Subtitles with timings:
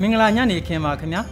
[0.00, 1.22] မင်္ဂလာညနေခင်းပါခင်ဗျာ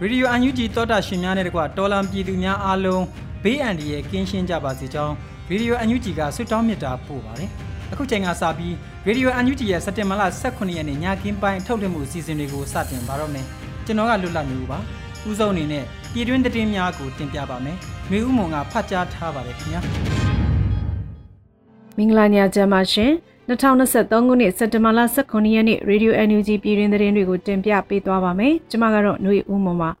[0.00, 3.04] ရေဒီယိုအန်ယူဂျီတောတာရှင်များနဲ့တကွတော်လံပြည်သူများအားလုံး
[3.42, 5.14] ဘေးအန္တရာယ်ကင်းရှင်းကြပါစေကြောင်း
[5.50, 7.50] ရေဒီယိုအန်ယူဂျီကဆွတောင်းမြတ်တာပို့ပါတယ်
[7.92, 8.74] အခုချိန်ကစပြီး
[9.06, 13.46] ရေဒီယိုအန်ယူဂျီရဲ့စက်တင်ဘာလ18ရက်နေ့ညကင်းပိုင်းထုတ်လွှင့်မှုအစီအစဉ်တွေကိုစတင်ပါတော့မယ်
[13.86, 14.78] ကျွန်တော်ကလွတ်လပ်နေဦးပါ
[15.28, 17.76] ဥဆုံးအနေနဲ့ပြည်တွင်းသတင်းများကိုတင်ပြပါမယ်
[18.10, 19.80] မေဦးမွန်ကဖတ်ကြားထားပါတယ်ခင်ဗျာ
[21.96, 23.12] မင်္ဂလာညချမ်းပါရှင်
[23.48, 29.90] 2023ခုနှစ်စက်တင်ဘာလ18ရက်နေ့ Radio NUG ပြည်တွင်သတင်းတွေကိုတင်ပြပေးသွားပါမယ်။ကျွန်မကတော့ຫນွေဦးမွန်ပါ။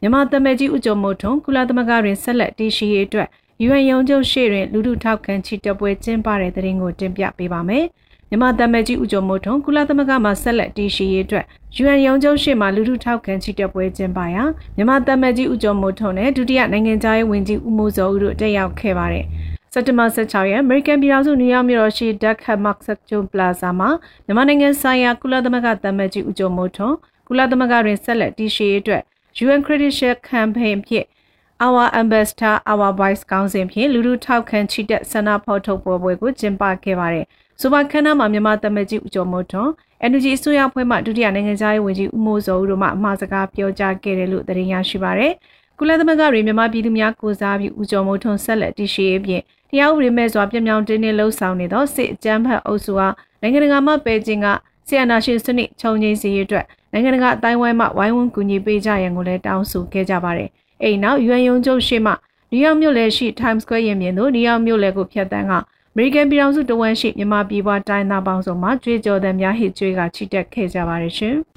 [0.00, 3.28] မြန်မာတမန်ကြီးဦးကျော်မိုးထွန်းကုလသမဂ္ဂတွင်ဆက်လက်တည်ရှိရေးအတွက်
[3.66, 7.84] UN ရုံးချုပ်ရှေ့တွင်လူထုထောက်ခံချီတက်ပွဲကျင်းပတဲ့သတင်းကိုတင်ပြပေးပါမယ်။
[8.28, 11.44] မြန်မာတမန်ကြီးဦးကျော်မိုးထွန်းကုလသမဂ္ဂမှဆက်လက်တည်ရှိရေးအတွက်
[11.82, 14.42] UN ရုံးချုပ်ရှေ့မှာလူထုထောက်ခံချီတက်ပွဲကျင်းပရာ
[14.76, 19.26] မြန်မာတမန်ကြီးဦးကျော်မိုးထွန်းနဲ့ဒုတိယနိုင်ငံသားရေးဝန်ကြီးဦးမိုးစောဦးတို့တက်ရောက်ခဲ့ပါတယ်။
[19.76, 23.90] စက်တင်ဘာ16ရက်အမေရိကန်ပြည်ထောင်စုနယူးယောက်မြို့တော်ရှိ Duck Hut Market Zone Plaza မှာ
[24.26, 26.96] မြန်မာနိုင်ငံဆိုင်ရာကုလသမဂ္ဂတမန်ကြီးဦးကျော်မိုးထွန်း
[27.28, 29.02] ကုလသမဂ္ဂတွင်ဆက်လက်တည်ရှိရေးအတွက်
[29.44, 31.06] UN Credential Campaign ဖြင့်
[31.66, 37.26] Our Ambassador Our Voice ကောင်းစဉ်ဖြင့်လူလူထောက်ခံချီတက်ဆန္ဒဖော်ထုတ်ပွဲပွဲကိုကျင်းပခဲ့ပါတယ်။
[37.60, 39.70] ဆိုပါခန်းနာမှာမြန်မာတမန်ကြီးဦးကျော်မိုးထွန်း
[40.10, 45.34] NUG အစိုးရဖွဲ့မှဒုတိယနိုင်ငံသားရေးဝန်ကြီးဦးမိုးစောဦးတို့မှအမှားစကားပြောကြားခဲ့တယ်လို့သတင်းရရှိပါရယ်။
[45.78, 49.42] ကုလသမဂ္ဂတွင်မြန်မာပြည်သူများကိုစားပြီးဦးကျော်မိုးထွန်းဆက်လက်တည်ရှိရေးဖြင့်
[49.74, 53.08] တရားဥပဒေမဲ့စွာပြပြောင်းတင်းတင်းလှုပ်ဆောင်နေသောစစ်အကြမ်းဖက်အုပ်စုဟာ
[53.40, 54.46] နိုင်ငံတကာမှပယ်ခြင်းက
[54.88, 60.48] ဆီယနာရှင်စနစ်ခြုံငိမ့်စေရအတွက်နိုင်ငံတကာအတိုင်းဝိုင်းမှဝိုင်းဝန်းကူညီပေးကြရန်ကိုလည်းတောင်းဆိုခဲ့ကြပါတယ်။
[60.82, 62.14] အဲဒီနောက် UN ရုံးချုပ်ရှိမှန
[62.52, 71.36] ယူးယောက်မြို့လယ်ရှိ Times Square ရင်ပြင်သို့နယူးယောက်မြို့လယ်ကိုဖျက်ဆီးကအမေရိကန်ပြည်ထောင်စုတဝန်ရှိမြန်မာပြည်ပွားတိုင်းသားပေါင်းစုံမှကြွေးကြော်သံများဟစ်ကြွေးကချီတက်ခဲ့ကြပါတယ်ရှင်။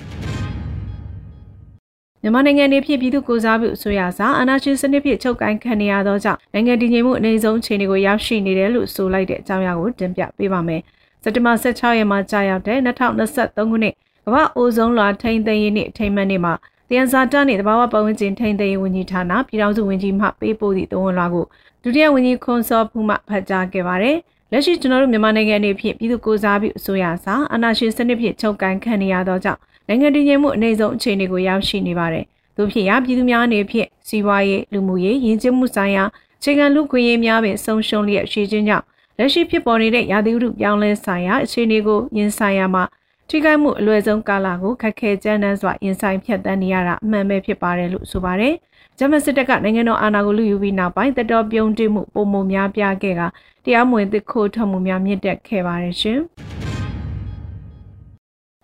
[2.27, 10.81] မြန်မာနိုင်ငံနေဖြစ်ပြည်သူကိုစားပြုအစိုးရစာအာဏာရှင်စနစ်ဖြင့်ချုပ်ကိုင်ခံနေရသောကြောင့်နိုင်ငံတည်ငြိမ်မှုအနေဆုံးအခြေအနေကိုရောက်ရှိနေတယ်လို့ဆိုလိုက်တဲ့အကြောင်းအရာကိုတင်ပြပေးပါမယ်။
[11.23, 13.93] စက်တင်ဘာ16ရက်မှာကြာရောက်တဲ့2023ခုနှစ်
[14.25, 16.53] ကမ္ဘာအိုဇုံလွှာထိန်းသိမ်းရေးနှင့်ထိမ်းမှတ်နေ့မှာ
[16.89, 21.45] တယန်စာတနှင့်တဘာဝပတ်ဝန်းကျင်ထိန်းသိမ်းရေးဝန်ကြီးဌာနပြည်ထောင်စုဝန်ကြီးမှပေးပို့သည့်သုံးဝန်လွှာကို
[21.83, 24.16] ဒုတိယဝန်ကြီးခွန်စောဖူးမှဖတ်ကြားခဲ့ပါတယ်။
[24.51, 32.25] လက်ရှိကျွန်တော်တို့မြန်မာနိုင်ငံအနေဖြင့်ပြည်သူ့ကိုစားပြုအစိုးရစာအာဏာရှင်စနစ်ဖြင့်ချုပ်ကိုင်ခံနေရသောကြောင့် နိုင်ငံတည်ငြိမ်မှုအနေဆုံးအခြေအနေကိုရောက်ရှိနေပါတယ်။
[32.57, 36.03] သို့ဖြစ်ရာပြည်သူများအနေဖြင့်စီးပွားရေးလူမှုရေးယဉ်ကျေးမှုဆိုင်ရာ
[36.39, 38.85] အခြေခံလူခွင့်ရေးများပင်ဆုံးရှုံးလျက်ရှိခြင်းကြောင့်
[39.17, 42.83] လက်ရှိဖြစ်ပေါ်နေတဲ့ရာသီဥတုပြောင်းလဲဆိုင်ရာအခြေအနေကိုရင်ဆိုင်ရမှာ
[43.29, 48.53] ထိခိုက်မှုအလွယ်ဆုံးကာလကိုခက်ခဲကြမ်းတမ်းစွာရင်ဆိုင်ဖြတ်တန်းနေရတာအမှန်ပဲဖြစ်ပါတယ်လို့ဆိုပါတယ်။
[48.97, 53.21] ဂျမစစ်တပ်ကနိုင်ငံတော်အာဏာကိုလူယူပြီးနောက်ပိုင်းတတော်ပြုံးတိမှုပုံမများပြားခဲ့က
[53.65, 56.21] တရားမဝင်သစ်ခိုးထုတ်မှုများမြင့်တက်ခဲ့ပါတယ်ရှင်။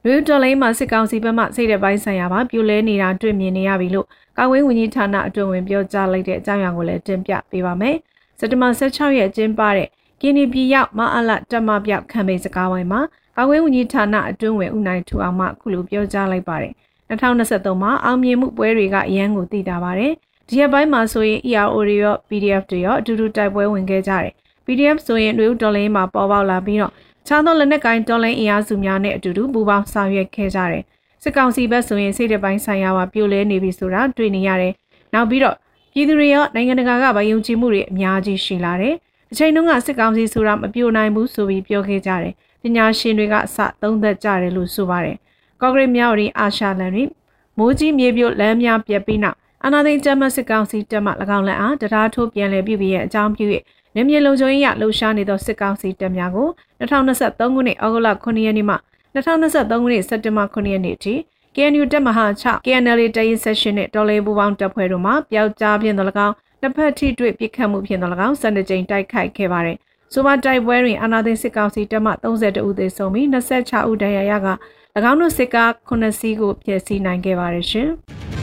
[0.07, 7.95] လူတော်လိုင်းမှာစစ်ကောင်စီဘက်မှစိတ်တဲ့ပိုင်းဆိုင်ရာပါပြိုလဲနေတာတွေ့မြင်နေရပြီလို့ကာဝင်းဝန်ကြီးဌာနအတွင်းဝင်ပြောကြားလိုက်တဲ့အကြောင်းအရာကိုလည်းတင်ပြပေးပါမယ်။
[8.39, 9.87] စက်တဘာ16ရက်ကျင်းပတဲ့
[10.21, 13.01] ကင်းနီပြည်ရောက်မအလတမပြောက်ခံမိတ်စကားဝိုင်းမှာ
[13.37, 16.73] ကာဝင်းဝန်ကြီးဌာနအတွင်းဝင်ဦးနိုင်ထူအောင်မှအခုလိုပြောကြားလိုက်ပါတယ်။
[17.09, 20.11] 2023မှာအောင်မြင်မှုပွဲတွေကအရန်ကိုသိတာပါတယ်။
[20.49, 24.33] ဒီရက်ပိုင်းမှာဆိုရင် ERO တွေရော PDF တွေရောအတူတူတိုက်ပွဲဝင်ခဲ့ကြတယ်။
[24.65, 26.93] PDF ဆိုရင်လူဒေါ်လေးမှာပေါ်ပေါက်လာပြီးတော့
[27.27, 30.83] ခြားသောလက်နက်ကိုင်တော်လိုင်းအင်အားစုများနဲ့အတူတူပူးပေါင်းဆောင်ရွက်ခဲ့ကြတယ်။
[31.23, 34.73] စစ်ကောင်စီဘက်ဆိုရင်စိတ်တပိုင်းဆိုင်ရာပါပြိုလဲနေပြီဆိုတာတွေ့နေရတယ်။
[35.13, 35.55] နောက်ပြီးတော့
[35.93, 38.95] ပြည်သူတွေရောနိုင်ငံတကာကဗယုံကြည်မှုတွေအများကြီးရှိလာတယ်။
[39.31, 45.17] အချိန်တုန်းကစစ်ကောင်စီဆိုတာမပြိုနိုင်ဘူးဆိုပြီးပြောခဲ့ကြတယ်။ပညာရှင်တွေကအစသုံးသက်ကြတယ်လို့ဆိုပါတယ်။
[45.61, 47.03] ကော့ဂရိတ်မြောက်ရီအာရှလန်ရီ
[47.57, 53.45] မိုးကြီးမြေပြိုလမ်းများပြက်ပြီးနောက် အနာသိန်းကျမစစ်ကောင်စီတက်မှ၎င်းလက်အားတရားထိုးပြန်လည်ပြုပြီးရဲ့အကြောင်းပြု၍
[53.95, 56.47] နေမြေလုံခြုံရေးရလှုပ်ရှားနေသောစစ်ကောင်စီတပ်များကို
[56.79, 58.75] 2023ခုနှစ်ဩဂုတ်လ9ရက်နေ့မှ
[59.15, 61.13] 2023ခုနှစ်စက်တင်ဘာ9ရက်နေ့ထိ
[61.55, 69.77] KNU တပ်မဟာ6 KNL တရင်ဆက်ရှင်နဲ့တော်လေးပူပေါင်းတပ်ဖွဲ့တို့မှပျောက်ကြားဖြင့်တော်၎င်းတစ်ဖက်ထိတွေ့ပစ်ခတ်မှုဖြင့်တော်၎င်းစံတကြိမ်တိုက်ခိုက်ခဲ့ပါတယ်။
[70.13, 74.47] စဆိုပါတိုက်ပွဲတွင်အာနာသိန်းစစ်ကောင်စီတပ်မှ32ဦးသေဆုံးပြီး26ဦးဒဏ်ရာရက၎
[75.11, 77.89] င်းတို့စစ်ကား9စီးကိုဖျက်ဆီးနိုင်ခဲ့ပါတယ်ရှင်။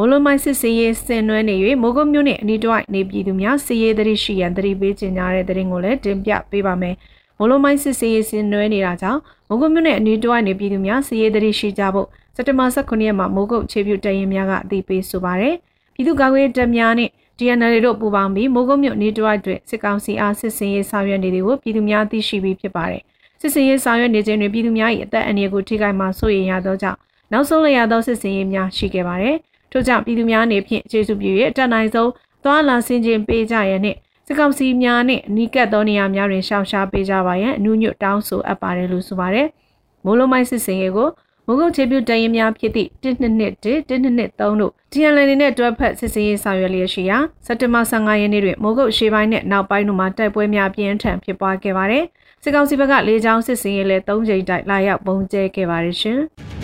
[0.00, 6.94] မိုးလုံးမိုင်းစစ်စေးရေးဆင်နွှဲနေ၍မိုးကုတ်မြို့နယ်အနီးတစ်ဝိုက်နေပြည်သူများစီရေးတရရှိရန်တတိပေးခြင်းများတဲ့တရင်ကိုလည်းတင်ပြပေးပါမယ်။
[7.38, 12.06] မိုးလုံးမိုင်းစစ်စေးရေးဆင်နွှဲနေတာကြောင့်မိုးကုတ်မြို့နယ်အနီးတစ်ဝိုက်နေပြည်သူများစီရေးတရရှိကြဖို့
[12.36, 15.54] စက်တဘာ18ရက်မှာမိုးကုတ်ခြေပြုတ်တရင်များကအသိပေးဆိုပါရယ်။
[15.94, 23.02] ပြည်သူ့ကာကွယ်တပ်များနဲ့ DNL တို့ပူးပေါင်းပြီးမိုးကုတ်မြို့နေတစ်ဝိုက်တွင်စစ်ကောင်စီအားစစ်စင်ရေးဆောင်ရွက်နေသည်ကိုပြည်သူများသိရှိပြီးဖြစ်ပါတယ်။
[23.40, 26.98] စစ်စင်ရေးဆောင်ရွက်နေခြင်းတွင်ပြည်သူများ၏အသက်အန္တရာယ်ကိုထိခိုက်မှာစိုးရိမ်ရသောကြောင့်
[27.32, 29.36] နောက်ဆုံးလျာသောစစ်စင်ရေးများရှိခဲ့ပါတယ်။
[29.72, 32.10] ထို့ကြောင့်ပြည်သူများအနေဖြင့်အခြေစုပြု၍အတက်နိုင်ဆုံး
[32.44, 39.46] သွားလာဆင်ခြင်ပေးကြရန်နှင့်စစ်ကောင်စီများနှင့်အနီးကပ်သောနေရာများတွင်ရှောင်ရှားပေးကြပါရန်အနုညွတ်တောင်းဆိုအပ်ပါတယ်လို့ဆိုပါတယ်။
[40.04, 41.08] မိုးလုံးမိုင်းစစ်စင်ရေးကို
[41.46, 52.04] မုံကုတ်ချေပြုတရင်များဖြစ်သည့်122 122 3တို့ TNL နဲ့တွဲဖက်စစ်စင်ရေးဆောင်ရွက်လျက်ရှိရာစက်တင်ဘာ15ရက်နေ့တွင်မိုးကုတ်ရှေးပိုင်းနဲ့နောက်ပိုင်းတို့မှာတိုက်ပွဲများပြင်းထန်ဖြစ်ပွားခဲ့ပါတယ်။
[52.42, 56.20] စစ်ကောင်စီဘက်ကလေကြောင်းစစ်စင်ရေးလည်း၃ကြိမ်တိုက်လာရောက်ပုံကျဲခဲ့ပါတယ်ရှင်။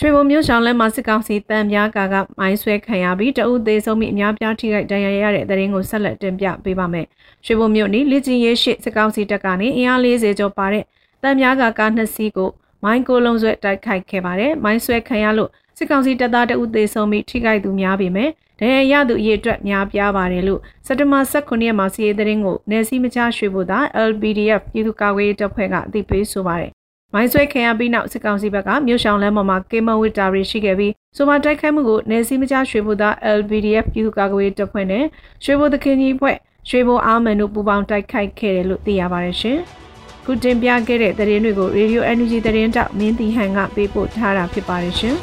[0.00, 7.06] ရွှေဘုံမြို့ဆောင်လမ်းမှာစစ်ကောင်စီတန်ပြားကာကမိုင်းဆွဲခံရပြီးတအုပ်သေးဆုံးပြီးအများပြားထိခိုက်ဒဏ်ရာရတဲ့တဲ့ရင်ကိုဆက်လက်တင်ပြပေးပါမယ်။
[7.46, 10.84] ရွှေဘုံမြို့နီလက်ကျင်ရဲရှိစစ်ကောင်စီတပ်ကနေအင်အား40ကျော်ပါတဲ့
[11.22, 12.50] တန်ပြားကာကားနှစ်စီးကို
[12.84, 18.30] မိုင်းကိုလုံးဆွဲတိုက်ခိုက်ခဲ့ပါတယ်။မိုင်းဆွဲခံရလို့စစ်ကောင်စီတပ်သားတအုပ်သေးဆုံးပြီးထိခိုက်သူများပေမဲ့
[18.60, 26.77] ဒဏ်ရာရသူအရေအတွက်များပြားပါတယ်လို့စက်တဘာ18ရက်မှာစီးရဲတဲ့ရင်ကိုနယ်စည်းမခြားရွှေဘုံသား LBDF ပြည်သူ့ကာကွယ်ရေးတပ်ဖွဲ့ကအသိပေးဆိုပါတယ်
[27.14, 35.04] မိုင်းဆွဲခံရပြီးနောက်စစ်ကောင်စီဘက်ကမြို့ရှောင်းလမ်းပေါ်မှာကေမဝစ်တာတွေရှိခဲ့ပြီးဆိုပါတိုက်ခိုက်မှုကိုနယ်စည်းမခြားရွှေဘုသား LBDF ပြည်သူ့ကာကွယ်ရေးတပ်ဖွဲ့နဲ့
[35.44, 36.36] ရွှေဘုသခင်ကြီးဖွဲ့
[36.68, 39.58] ရွှေဘုအာမန်တို့ပူးပေါင်းတိုက်ခိုက်ခဲ့တယ်လို့သိရပါတယ်ရှင်။
[40.24, 45.16] ခုတင်ပြခဲ့တဲ့သတင်းတွေကို Radio Energy သတင်းတောက်မင်းတီဟန်ကပေးပို့ထားတာဖြစ်ပါတယ်ရှင်။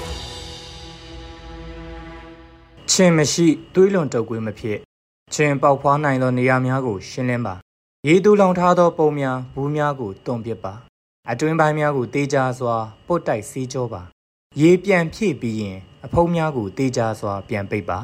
[2.92, 4.78] ချင်းမရှိသွေးလွန်တုပ်ကွေးမဖြစ်
[5.34, 7.56] ချင်းပေါက်ဖွားနိုင်သောနေရာများကိုရှင်းလင်းပါ။
[8.08, 10.76] ရေတူလောင်ထားသောပုံများဘူးများကိုတွန်ပစ်ပါ။
[11.32, 12.76] အတွင်းပိုင်းများကိုတေးကြစွာ
[13.08, 14.02] ပုတ်တိုက်စီးကြောပါ
[14.62, 18.00] ရေပြန်ဖြည့်ပြီးရင်အဖုံးများကိုတေးကြစွာပြန်ပိတ်ပါ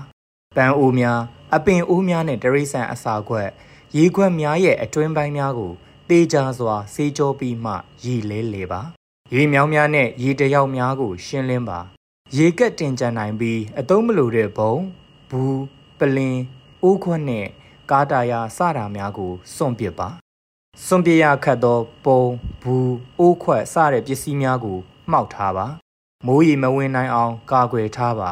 [0.55, 1.19] ပန်းအိုးများ
[1.55, 3.49] အပင်အိုးများနဲ့တရိษံအစာခွက်
[3.97, 5.71] ရေခွက်များရဲ့အတွင်းပိုင်းများကို
[6.09, 7.73] တေးကြစွာစေးကြောပြီးမှ
[8.03, 8.81] ရေလဲလေပါ
[9.33, 11.79] ရေမြောင်းများနဲ့ရေတယောက်များကို ရှင်းလင်းပါ
[12.37, 14.73] ရေကက်တင်ကြနိုင်ပြီးအသုံးမလိုတဲ့ဘုံ
[15.29, 15.61] ဘူး
[15.99, 16.41] ပလင်း
[16.83, 17.47] အိုးခွက်နဲ့
[17.91, 20.09] ကားတာယာစတာများကိုစွန့်ပစ်ပါ
[20.85, 22.21] စွန့်ပစ်ရခတ်သောပုံ
[22.61, 24.77] ဘူးအိုးခွက်စတဲ့ပစ္စည်းများကို
[25.11, 25.65] မှောက်ထားပါ
[26.25, 28.29] မိုးရီမဝင်နိုင်အောင် ကာကွယ်ထားပါ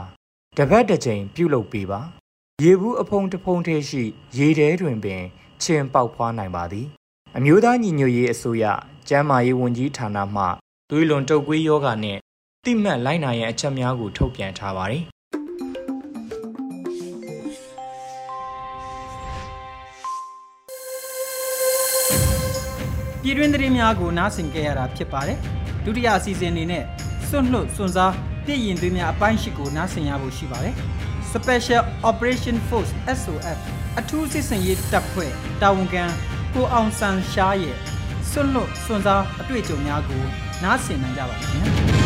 [0.57, 2.01] တပတ်တစ်ကြိမ်ပြုတ်လုပ်ပေးပါ
[2.63, 4.03] ရေဘူးအဖုံတဖုံထဲရှိ
[4.37, 5.23] ရေထဲတွင်ပင်
[5.61, 6.87] ချင်းပေါက်ဖွားနိုင်ပါသည်
[7.37, 8.65] အမျိုးသားညီညွတ်ရေးအစိုးရ
[9.07, 10.43] ကျန်းမာရေးဝန်ကြီးဌာနမှ
[10.89, 12.19] သွေးလွန်တုပ်ကွေးယောဂနှင့်
[12.65, 15.03] တိမှတ်လိုက်နိုင်ရန်အချက်များကိုထုတ်ပြန်ထားပါသည်
[23.23, 25.37] ပြည်တွင်းသတင်းများကိုနားဆင်ကြရတာဖြစ်ပါတယ်
[25.85, 26.83] ဒုတိယအစီအစဉ်အနေနဲ့
[27.29, 28.13] စွန့်လွတ်စွန့်စား
[28.45, 30.73] ပြည်ရင်သွေးများအပိုင်းရှိကိုနားဆင်ရဖို့ရှိပါတယ်
[31.33, 33.57] Special Operation Force SOF
[33.99, 35.31] အထူးစစ်ဆင်ရေးတပ်ဖွဲ့
[35.61, 36.03] တာဝန်ခံ
[36.53, 37.75] ကိုအောင်ဆန်းရှားရဲ့
[38.31, 40.21] စွန့်လွတ်စွန့်စားအတွေ့အကြုံများကို
[40.63, 41.99] နားဆင်နိုင်ကြပါမယ်ခင်ဗျာ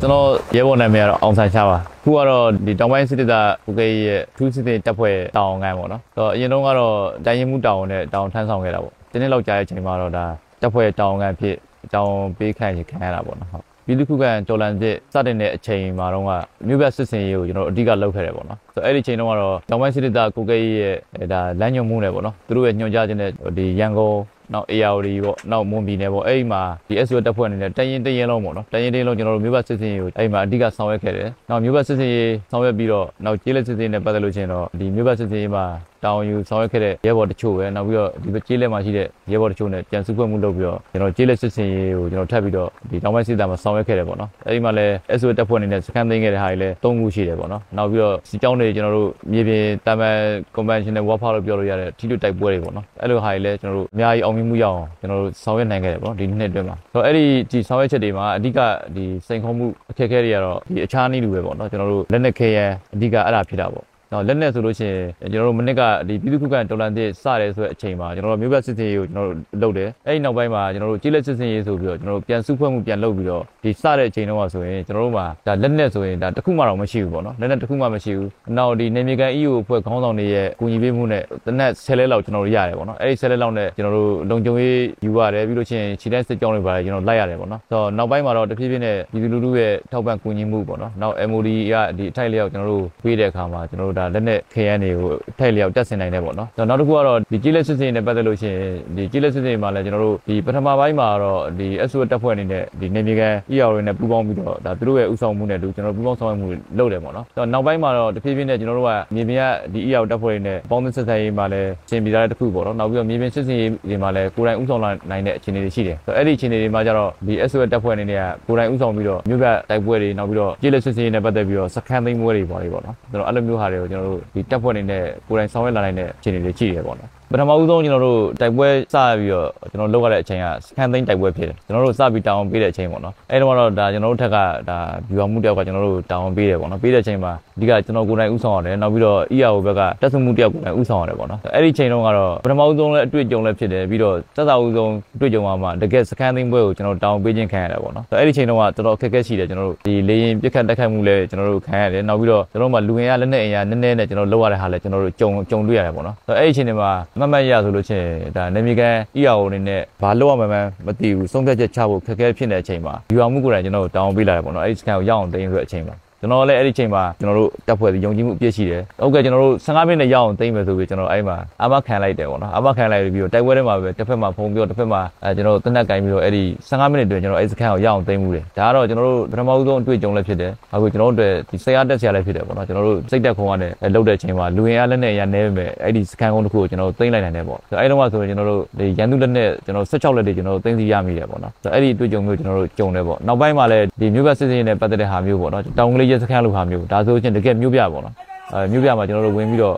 [0.00, 0.26] ကျွန်တော်
[0.56, 3.28] ရဲဘော်နာမည်ကတော့အောင်ဆန်းရှားပါခုကတော့ဒီတောင်ပိုင်းစစ်တပ်
[3.70, 6.96] ဥကေရဲ့ထူးစစ်တဲ့တပ်ဖွဲ့တောင်ငန်းပေါ့နော်ဆိုတော့အရင်တုန်းကတော့
[7.26, 10.24] တိုင်းရင်မှုတောင်နဲ့တောင်ထမ်းဆောင်ခဲ့တာပေါ့ ဒီနေ့လောက်ကြာတဲ့အချိန်မှာတော့ဒါ
[10.60, 16.30] တပ်ဖွဲ့တောင်ကန်ဖြစ်အကြောင်းပေးခံရခံရတာပေါ့နော်ဟုတ်ပြည်သူ့ခုခံတော်လန်စစ်စတင်တဲ့အချိန်မှာတော့က
[16.66, 24.16] မြို့ဘက်စစ်စင်ရေးကိုကျွန်တော်အဓိကလုပ်ခဲ့တယ်ပေါ့နော်ဆိုတော့အဲ့ဒီချိန်တုန်းကတော့တောင်ပိုင်းစစ်တပ်ကိုကိရဲ့ဒါလမ်းညွှန်မှုနဲ့ပေါ့နော်သူတို့ရဲ့ညွှန်ကြားခြင်းနဲ့ဒီရန်ကုန်
[24.52, 35.64] နောက် ARD ပေါ့နောက်မွန်ပြည်နယ်ပေါ့အဲ့ဒီမှာဒီ SO တပ်ဖွဲ့အနေနဲ့တရင်တရင်လုံးပေါ့နော်တရင်တရင်လုံးကျွန်တော်တို့မြို့ဘစစ်စင်ရေးကိုအဲ့ဒီမှာအဓိကဆောင်ရွက်ခဲ့တယ်နောက်မြို့ဘစစ်စင်ရေးဆောင်ရွက်ပြီးတော့နောက်ကျေးလက်စစ်စင်ရေးနဲ့ပတ်သက်လို့ချင်းတော့ဒီမြို့ဘစစ်စင်ရေးမှာ
[36.04, 50.16] တောင်းယူဆောင်ရွက်ခဲ့တဲ့ရဲဘော်တချို့ပဲနောက်ပြီးတော့ဒီကျေးလက်မှာရှိတဲ့ရဲဘော်တချို့နဲ့ကြံစုဖွဲ့မှုလုပ်ပြီးတော့ကျွန်တော်ကျေးလက်စစ်စင်ရေးကိုကျွန်တော်ထပ်ပြီးတော့ဒီတောင်ပိုင်းစစ်သားမှာဆောင်ရွက်ခဲ့တယ်ပေါ့နော်အဲ့ဒီမှာလည်း SO တပ်ဖွဲ့အနေနဲ့စခန်းသိမ်းခဲ့တဲ့ဟာတွေလည်း၃ခုရှိတယ်ပေါ့နော်နောက်ပြီးတော့စီကြောင်းတွေကျွန်တော်တို့မြေပြင်တာမန်
[50.56, 58.58] conventional warfare လို့ပြောလို့ရတဲ့ထိတွေ့တိုက်ပွဲတွေပေါ့နော်အဲ့လိုဟာတွေလည်းကျွန်တော်တို့အများကြီးအောင်မြင်မှုရအောင်ကျွန်တော်တို့ဆောင်ရွက်နိုင်ခဲ့တယ်ပေါ့နော်ဒီနှစ်အတွင်းမှာဆိုတော့အဲ့ဒီဒီဆောင်ရွက်ချက်တွေမှာအဓိက
[58.96, 109.42] ဒီစိန်ခေါ်မှုအခက်အခဲတွေကတော့ဒီအခြားနည်းလူပဲပေါ့နော်ကျွန်တော်တို့လက်နက်ခဲရန်အဓိကအဲ့ဒါဖြစ်တာပေါ့ နော်လက်နဲ့ဆိုလို့ရှိရင်ကျွန်တော်တို့မနစ်ကဒီပြည်သူ့ခုခံတော်လှန်ရေးစတယ်ဆိုတဲ့အချိန်မှာကျွန်တော်တို့မြို့ဘက်စစ်စင်ရေးကိုကျွန်တော်တို့လုပ်တယ်အဲ့ဒီနောက်ပိုင်းမှာကျွန်တော်တို့ကြီးလက်စစ်စင်ရေးဆိုပြီးတော့ကျွန်တော်တို့ပြန်စုဖွဲ့မှုပြန်လုပ်ပြီးတော့ဒီစတဲ့အချိန်တုန်းကဆိုရင်ကျွန်တော်တို့မှာဒါလက်နဲ့ဆိုရင်ဒါတစ်ခုမှတော့မရှိဘူးပေါ့နော်လက်နဲ့တစ်ခုမှမရှိဘူးနောက်ဒီနေမြေကန် EU အဖွဲ့ခေါင်းဆောင်တွေရဲ့ကူညီပေးမှုနဲ့တနက်10လဲလောက်ကျွန်တော်တို့ရတယ်ပေါ့နော်အဲ့ဒီ10လဲလောက်နဲ့ကျွန်တော်တို့လုံခြုံရေးယူရတယ်ပြီးလို့ရှိရင်ခြေတန်းစစ်ကြောင်းတွေပါတယ်ကျွန်တော်လိုက်ရတယ်ပေါ့နော်ဆိုတော့နောက်ပိုင်းမှာတော့တဖြည်းဖြည်းနဲ့ပြည်သူလူထုရဲ့ထောက်ပံ့ကူညီမှုပေါ့နော်နောက် MOD ကဒီအထိုက်လျောက်ကျွန်တော်တို့ပေးတဲ့အခါမှာကျွန်တော်တို့ဒါဒါလက်နဲ့ခရမ်းတွေကိုထိုက်လျောက်တက်ဆင်နိုင်တယ်ပေါ့နော်နောက်တစ်ခုကတော့ဒီကြီးလက်စစ်စစ်နဲ့ပတ်သက်လို့ရှိရင်ဒီကြီးလက်စစ်စစ်မှာလည်းကျွန်တော်တို့ဒီပထမပိုင်းမှာတော့ဒီ SO တက်ဖွဲ့အနေနဲ့ဒီနေမြေကန် ER တွေနဲ့ပူးပေါင်းပြီးတော့ဒါသူတို့ရဲ့ဥဆောင်မှုနဲ့တူကျွန်တော်ပူးပေါင်းဆောင်ရွက်မှုလုပ်တယ်ပေါ့နော်နောက်ပိုင်းမှာတော့တဖြည်းဖြည်းနဲ့ကျွန်တော်တို့ကမြေပြင်က
[109.72, 134.36] ဒီ ER တက်ဖွဲ့တွေနဲ့ပေါင်းသင်းဆက်ဆံရေးမှာလည်းရှင်းပြထားတဲ့တစ်ခုပေါ့နော်နောက်ပြီးတော့မြေပြင်စစ်စင်ရေးတွေမှာလည်းကိုယ်တိုင်ဥဆောင်လာနိုင်တဲ့အခြေအနေတွေရှိတယ်အဲ့ဒီအခြေအနေတွေမှာကျတော့ဒီ SO တက်ဖွဲ့အနေနဲ့ကကိုယ်တိုင်ဥဆောင်ပြီးတော့မြို့ပြတိုက်ပွဲတွေနောက်ပြီးတော့ကြီးလက်စစ်စင်ရေးနဲ့ပတ်သက်ပြီးတော့စခန်းသိမ်းပွဲတွေပေါ့လေပေါ့နော်ကျွန်တော်အဲ့လိုမျိုးဟာတွေကိုကျွန်တော်တို့ဒီတက်ဖွဲ့အနေနဲ့ကိုယ်တိုင်ဆောင်ရွက်လာနိုင်တဲ့အခြေအနေတွေရှိတယ်ပေါ့နော် ပထမဦးဆုံးကျွန်တော်တို့တိုက်ပွဲစပြီးတော့ကျွန်တော်လုပ်ရတဲ့အချိန်ကစကန်သိန်းတိုက်ပွဲဖြစ်တယ်ကျွန်တော်တို့စပြီးတောင်းပေးတဲ့အချိန်ပေါ့နော်အဲတော့တော့ဒါကျွန်တော်တို့ထက်က
[134.70, 134.78] ဒါ
[135.10, 198.14] ဗျူဟာမှုတယောက်ကကျွန်တော်တို့တောင်းပေးတယ်ပေါ့နော်ပေးတဲ့အချိန်မှာအဓိကကျွန်တော်ကိုယ်တိုင်ဥဆောင်ရတယ်နောက်ပြီးတော့ EAO ဘက်ကတက်ဆမှုတယောက်ကိုယ်တိုင်ဥဆောင်ရတယ်ပေါ့နော်အဲ့ဒီချိန်တုန်းကတော့ပထမဦးဆုံးလည်းအတွေ့အကြုံလည်းဖြစ်တယ်ပြီးတော့သက်သာဦးဆုံးအတွေ့အကြုံမှာတကယ်စကန်သိန်းပွဲကိုကျွန်တော်တောင်းပေးခြင်းခံရတယ်ပေါ့နော်အဲ့ဒီချိန်တုန်းကတော်တော်အခက်အခဲရှိတယ်ကျွန်တော်တို့ဒီလေရင်ပြက်ခတ်တက်ခတ်မှုလည်းကျွန်တော်တို့ခံရတယ်နောက်ပြီးတော့ကျွန်တော်တို့မှာလူငယ်ရလက်နဲ့အင်ရနည်းနည်းနဲ့ကျွန်တော်လုပ်ရတဲ့ဟာလည်းကျွန်တော်တို့ကြုံကြုံတွေ့ရတယ်ပေါ့နော်အဲ့ဒီချိန်တွေမှာမမတ်ရဆိုလို့ချင်းဒါနေမီကန် EAO အနေနဲ့ဘာလို့ရမှန်းမသိဘူးဆုံးဖြတ်ချက်ချဖို့ခက်ခဲဖြစ်နေတဲ့အချိန်မှာယူအောင်မှုကိုယ်တိုင်ကျွန်တော်တို့တောင်းပေးလာတယ်ပေါ့နော်အဲ့ဒီစကန်ကိုရအောင်တင်ဆိုတဲ့အချိန်မှာ ကျွန်တော်လည်းအဲ့ဒီချိန်မှာကျွန်တော်တို့တက်ဖွဲ့ပြီးယုံကြည်မှုအပြည့်ရှိတယ်။ဟုတ်ကဲ့ကျွန်တော်တို့15မိနစ်ရအောင်သိမ့်မယ်ဆိုပြီးကျွန်တော်အဲ့မှာအမခံလိုက်တယ်ပေါ့နော်။အမခံလိုက်ပြီးတော့တိုက်ပွဲထဲမှာပဲတစ်ဖက်မှာဖုံပြီးတော့တစ်ဖက်မှာအဲကျွန်တော်တို့တနက်ကင်ပြီးတော့အဲ့ဒီ15မိနစ်တွင်ကျွန်တော်အဲ့စကန်ကိုရအောင်သိမ့်မှုတယ်။ဒါကတော့ကျွန်တော်တို့ပထမဦးဆုံးအတွေ့အကြုံလည်းဖြစ်တယ်။အခုကျွန်တော်တို့အတွက်ဒီဆရာတက်ဆရာလည်းဖြစ်တယ်ပေါ့နော်။ကျွန်တော်တို့စိတ်တက်ခုံကနေလှုပ်တဲ့ချိန်မှာလူရင်အားလက်နဲ့ရနေပဲအဲ့ဒီစကန်ကုန်းတစ်ခုကိုကျွန်တော်တို့သိမ့်လိုက်နိုင်တယ်ပေါ့။အဲ့တော့မှဆိုရင်ကျွန်တော်တို့ဒီရန်သူလက်နဲ့ကျွန်တော်16လက်တွေကျွန်တော်တို့သိမ့်စီရမိတယ်ပေါ့နော်။အဲ့ဒီအတွေ့အကြုံမျိုးကျွန်တော်တို့ကြုံတယ်ပေါ့။နောက်ပိုင်းမှာလည်းဒီမြို့ဘက်စစ်စစ်နဲ့ပတ်သက်တဲ့ဟာမျိုးပေါ့နော်။တောင်ကလေးရဲစကန်လိုဟာမျိုးဒါဆိုချင်းတကယ်မြို့ပြပေါ့နော်
[198.54, 199.76] အဲမြို့ပြမှာကျွန်တော်တို့ဝင်ပြီးတော့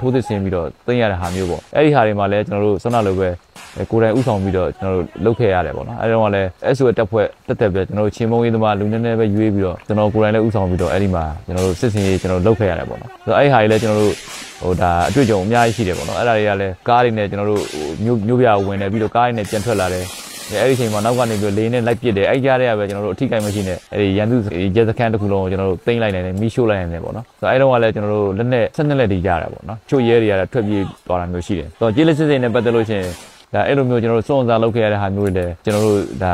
[0.00, 3.28] ထိုးသစ်ဆင်းပြီးတော့သိရတဲ့ဟာမျိုးပေါ့အဲ့ဒီဟာတွေမှာလည်းကျွန်တော်တို့ဆွမ်းနာလိုပဲ
[3.90, 14.14] ကိုယ်တိုင်ဥဆောင်ပြီးတော့ကျွန်တော်တို့လုပ်ခဲ့ရတယ်ပေါ့နော်အဲ့တော့လည်း SO တက်ဖွဲ့တက်တက်ပဲကျွန်တော်တို့ချင်းမုံရေးသမားလူနည်းနည်းပဲရွေးပြီးတော့ကျွန်တော်ကိုယ်တိုင်လည်းဥဆောင်ပြီးတော့အဲ့ဒီမှာကျွန်တော်တို့စစ်စင်ရေးကျွန်တော်လုပ်ခဲ့ရတယ်ပေါ့နော်ဆိုတော့အဲ့ဒီဟာတွေလည်းကျွန်တော်တို့
[14.62, 17.62] ဟိုဒါအတွေ့အကြုံအများကြီးရှိတယ်ပေါ့နော်အဲ့ဒါတွေကလည်းကားတွေနဲ့ကျွန်တော်တို့
[18.04, 20.04] မြို့မြို့ပြဝင်နေပြီးတော့ကားတွေနဲ့ပြန်ထွက်လာတယ်
[20.54, 24.36] အဲ့ဒီအချိန်မှာနောက်ကနေပြီးလေးနဲ့လိုက်ပစ်တယ်အဲ့ကြားထဲကပဲကျွန်တော်တို့အထိကိမရှိနဲ့အဲ့ဒီရန်သူ
[24.76, 33.10] ရဲစခန်းတစ်ခုလုံးကိုကျွန်တော်တို့သိမ်းလိုက်နိုင်တယ်မီးရှို့လိုက်နိုင်တယ်ပေါ့နော်ဆိုတော့အဲ့တော့ကလည်းကျွန်တော်တို့လက်နဲ့ဆက်နှစ်လက်တွေကြတာပေါ့နော်ချို့ရဲတွေကလည်းထွက်ပြေးသွားတာမျိုးရှိတယ်ဆိုတော့ကျေးလက်စစ်စစ်နဲ့ပတ်သက်လို့ရှိရင်
[33.54, 36.32] ဒါအဲ့လိုမျိုးကျွန်တော်တို့စုံစမ်းလုပ်ခဲ့ရတဲ့ဟာမျိုးတွေလည်းကျွန်တော်တို့ဒါ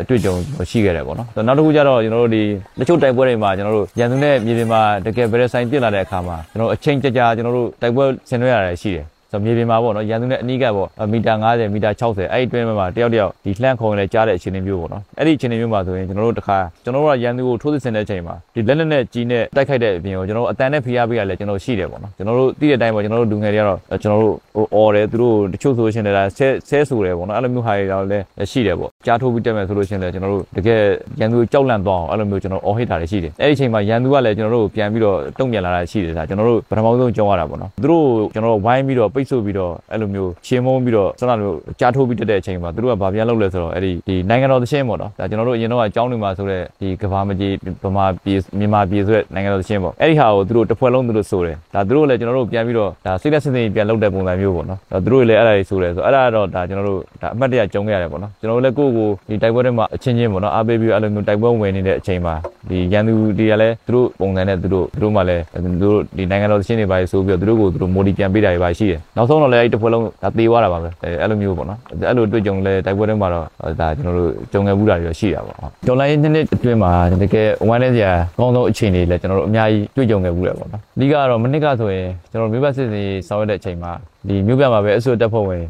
[0.00, 0.34] အတွေ့အကြုံ
[0.70, 2.42] ရှိခဲ့တယ်ပေါ့နော်နောက်တစ်ခုကျတော့ကျွန်တော်တို့ဒီ
[2.78, 30.80] တချို့တိုက်ပွဲတွေမှာကျွန်တော်တို့ရန်သူနဲ့မြေပြင်မှာတကယ်ဗရဆိုင်ပြစ်လာတဲ့အခါမှာကျွန်တော်အချိန်ကြာကြာကျွန်တော်တို့တိုက်ပွဲဆင်နွှဲရတယ်ရှိတယ် ဆိုမြေပြင်မှာပေါ့နော်ရန်သူနဲ့အနီးကပ်ပေါ့မီတာ90မီတာ60အဲ့ဒီအတွင်းမှာတယောက်တယောက်ဒီလှမ်းခုံလဲကြားတဲ့အခြေအနေမျိုးပေါ့နော်အဲ့ဒီအခြေအနေမျိုးမှာဆိုရင်ကျွန်တော်တို့တခါကျွန်တော်တို့ကရန်သူကိုထိုးစစ်ဆင်တဲ့အချိန်မှာဒီလက်လက်နဲ့ကြီးနဲ့တိုက်ခိုက်တဲ့အပြင်ကိုကျွန်တော်တို့အတန်နဲ့ဖိအားပေးရလဲကျွန်တော်ရှိတယ်ပေါ့နော်ကျွန်တော်တို့သိတဲ့အတိုင်းပေါ့ကျွန်တော်တို့လူငယ်တွေကတော့ကျွန်တော်တို့ဟိုအော်တယ်သူတို့တချို့ဆိုရှင်လည်းဆဲဆဲဆိုတယ်ပေါ့နော်အဲ့လိုမျိုးဟာတွေတော့လည်းရှိတယ်ပေါ့ ကြားထိုးပြီးတက်မယ်ဆိုလို့ရှင်လည်းကျွန်တော်တို့တကယ်
[31.20, 62.34] ရန်သူကြောက်လန့်သွားအောင်အဲ့လိုမျိုးကျွန်တော်အော်ဟစ်တာတွေရှိတယ်အဲ့ဒီအချိန်မှာရန်သူကလည်းကျွန်တော်တို့ပြန်ပြီးတော့တုံ့ပြန်လာတာရှိတယ်ဒါကျွန်တော်တို့ပထမဆုံးကြောက်ရတာပေါ့နော်သူတို့ကျွန်တော်တို့ဝိုင်းပြီးတော့ပိတ်ဆို့ပြီးတော့အဲ့လိုမျိုးချင်းမုံပြီးတော့စနလိုကြားထိုးပြီးတက်တဲ့အချိန်မှာသူတို့ကဘာပြန်လုပ်လဲဆိုတော့အဲ့ဒီဒီနိုင်ငံတော်သချင်းပေါ့နော်ဒါကျွန်တော်တို့အရင်တော့အကြောင်းတွေမှာဆိုတဲ့ဒီကဘာမကြီးဗမာပြည်မြန်မာပြည်ဆိုတဲ့နိုင်ငံတော်သချင်းပေါ့အဲ့ဒီဟာကိုသူတို့တစ်ဖွဲ့လုံးသူတို့ဆိုတယ်ဒါသူတို့လည်းကျွန်တော်တို့ပြန်ပြီးတော့ဒါစိတ်လက်စင်စင်ပြန်လုပ်တဲ့ပုံစံမျိုးပေါ့နော်ဒါသူတို့လည်းအဲ့ဒါတွေဆိုတယ်ဆိုအဲ့ဒါတော့ဒါကျွန်တော်တို့ဒါအမှတ်တရကြုံခဲ့ရတယ်ပေါ့နော်ကျွန်တော်တို့လည်းကိုယ့်ကိုဒီတိုက်ပွဲတွေမှာအချင်းချင်းပေါ့နော်အားပေးပြီးအဲ့လိုမျိုးတိုက်ပွဲဝင်နေတဲ့အချိန်မှာ
[62.68, 70.88] ဒီရန်သူတွေကလည်းသူတို့ပုံစံနဲ့သူတို့သူတို့မှလည်းသူတို့ဒီနိုင်ငံတော်သချင်းတွေပါဆိုပြီးတော့သူတို့ကိုသူတို့မိုဒီပြန်ပေးတာတွေပါရှိတယ်နောက်ဆုံးတော့လည်းအဲ့ဒီတစ်ဖွဲ့လုံးဒါသေသွားတာပါပဲ
[71.20, 73.46] အဲ့လိုမျိုးပေါ့နော်အဲ့လိုတွေ့ကြုံလဲတိုက်ပွဲတွေမှာတော့
[73.80, 75.56] ဒါကျွန်တော်တို့ကြုံခဲ့မှုတာတွေရှိတာပေါ့
[75.86, 83.92] ဒေါ်လာရေးနှစ်နှစ်အတွင်းမှာတကယ်ဝမ်းနဲ့စရာအကောင်းဆုံးအခြေအနေလဲကျွန်တော်တို့အများကြီးတွေ့ကြုံခဲ့မှုတယ်ပေါ့နော်အဓိကတော့မနစ်ကဆိုရင်ကျွန်တော်မြို့ဘက်စစ်စီဆောင်ရွက်တဲ့အချိန်မှာ
[84.28, 85.64] ဒီမြို့ပြမှာပဲအဆွတ်တက်ဖို့ဝင်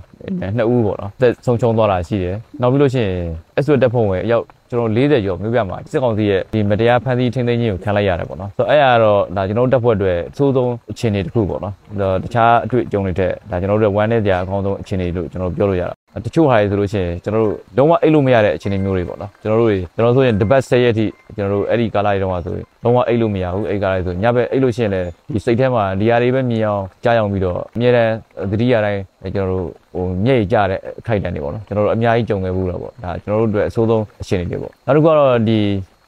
[0.57, 3.19] နှစ်ဦးပေါ့နော်တက်ဆုံးချုံသွားတာရှိတယ်နောက်ပြီးလို့ရှိရင်
[3.59, 11.75] အဆွတ်တက်ဖို့ဝင်အရောက်ကျွန်တော်40ကျော်မြို့ပြမှာစစ်ကောင်စီရဲ့ဒီမတရားဖမ်းဆီးထိန်းသိမ်းခြင်းကိုခံလိုက်ရတယ်ပေါ့နော်ဆိုတော့အဲ့ဒါတော့ဒါကျွန်တော်တို့တက်ဖွဲ့အတွက်အဆိုးဆုံးအခြေအနေတစ်ခုပေါ့နော်
[12.23, 15.95] တခြားအတွေ့အကြုံတွေထက်ဒါကျွန်တော်တို့ဝမ်းနဲ့ကြာအကောင်းဆုံးအခြေအနေလို့ကျွန်တော်ပြောလို့ရတာ
[16.25, 28.13] တချို့ဟာတွေဆိုလို့ရှိရင်ကျွန်တော်တို့လုံးဝအိတ်လို့မရတဲ့အခြေအနေမျိုးတွေပေါ့နော်ကျွန်တော်တို့ကျွန်တော်ဆိုရင်တပတ်10ရက်ထိကျွန်တော်တို့အဲ့ဒီကာလတွေတော့ဆိုရင်လုံးဝအိတ်လို့မရဘူးအဲ့ကာလတွေဆိုညဘက်အိတ်လို့ရှိရင်လည်းဒီစိတ်ထဲမှာဒီဟာတွေပဲမြင်အောင်ကြားအောင်ပြီးတော့အမြဲတမ်း
[28.51, 29.01] သတိရတိုင်း
[29.35, 35.59] ကျွန်တော်တို့ဟိုမျက်ရည်ကျတဲ့အခိုက်အတန့်တွေပေါ့နော်ကျွန်တော်တို့အများကြီးကြုံခဲ့ဘူးတော့ပေါ့ဒါကျွန်တော်တို့အတွက်အဆိုးဆုံးအခြေအနေတွေပေါ့နောက်တစ်ခုကတော့ဒီ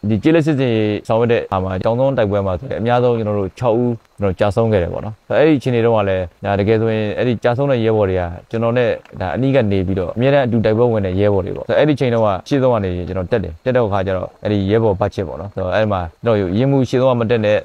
[0.08, 0.74] ဒီကျေးလက်စစ်စစ်
[1.08, 8.88] ဆောင်ရွက်တဲ့အားမှာတောင်သုံးတိုက်ပွဲမှာဆိုရင်အများဆုံးကျွန်တော်တို့6ဦးကျွန်တော်ကြာဆုံးခဲ့တယ်ပေါ့နော်အဲ့ဒီအချိန်တွေတော့ကလည်းဒါတကယ်ဆိုရင်အဲ့ဒီကြာဆုံးတဲ့ရဲဘော်တွေကကျွန်တော်နဲ့
[9.20, 17.58] ဒါအနီးကနေပြီးတော့အများနဲ့အတူတိုက်ပွဲဝင်တဲ့ရဲဘော်တွေပေါ့အဲ့ဒီအချိန်တော့ကရှေ့ဆုံးကနေကျွန်တော်တက်တယ်တက်တဲ့အခါကျတော့အဲ့ဒီရဲဘော်ဘတ်ချစ်ပေါ့နော်ဆိုတော့အဲ့မှာကျွန်တော်ရင်းမှုရှေ့ဆုံးကမတက်နဲ့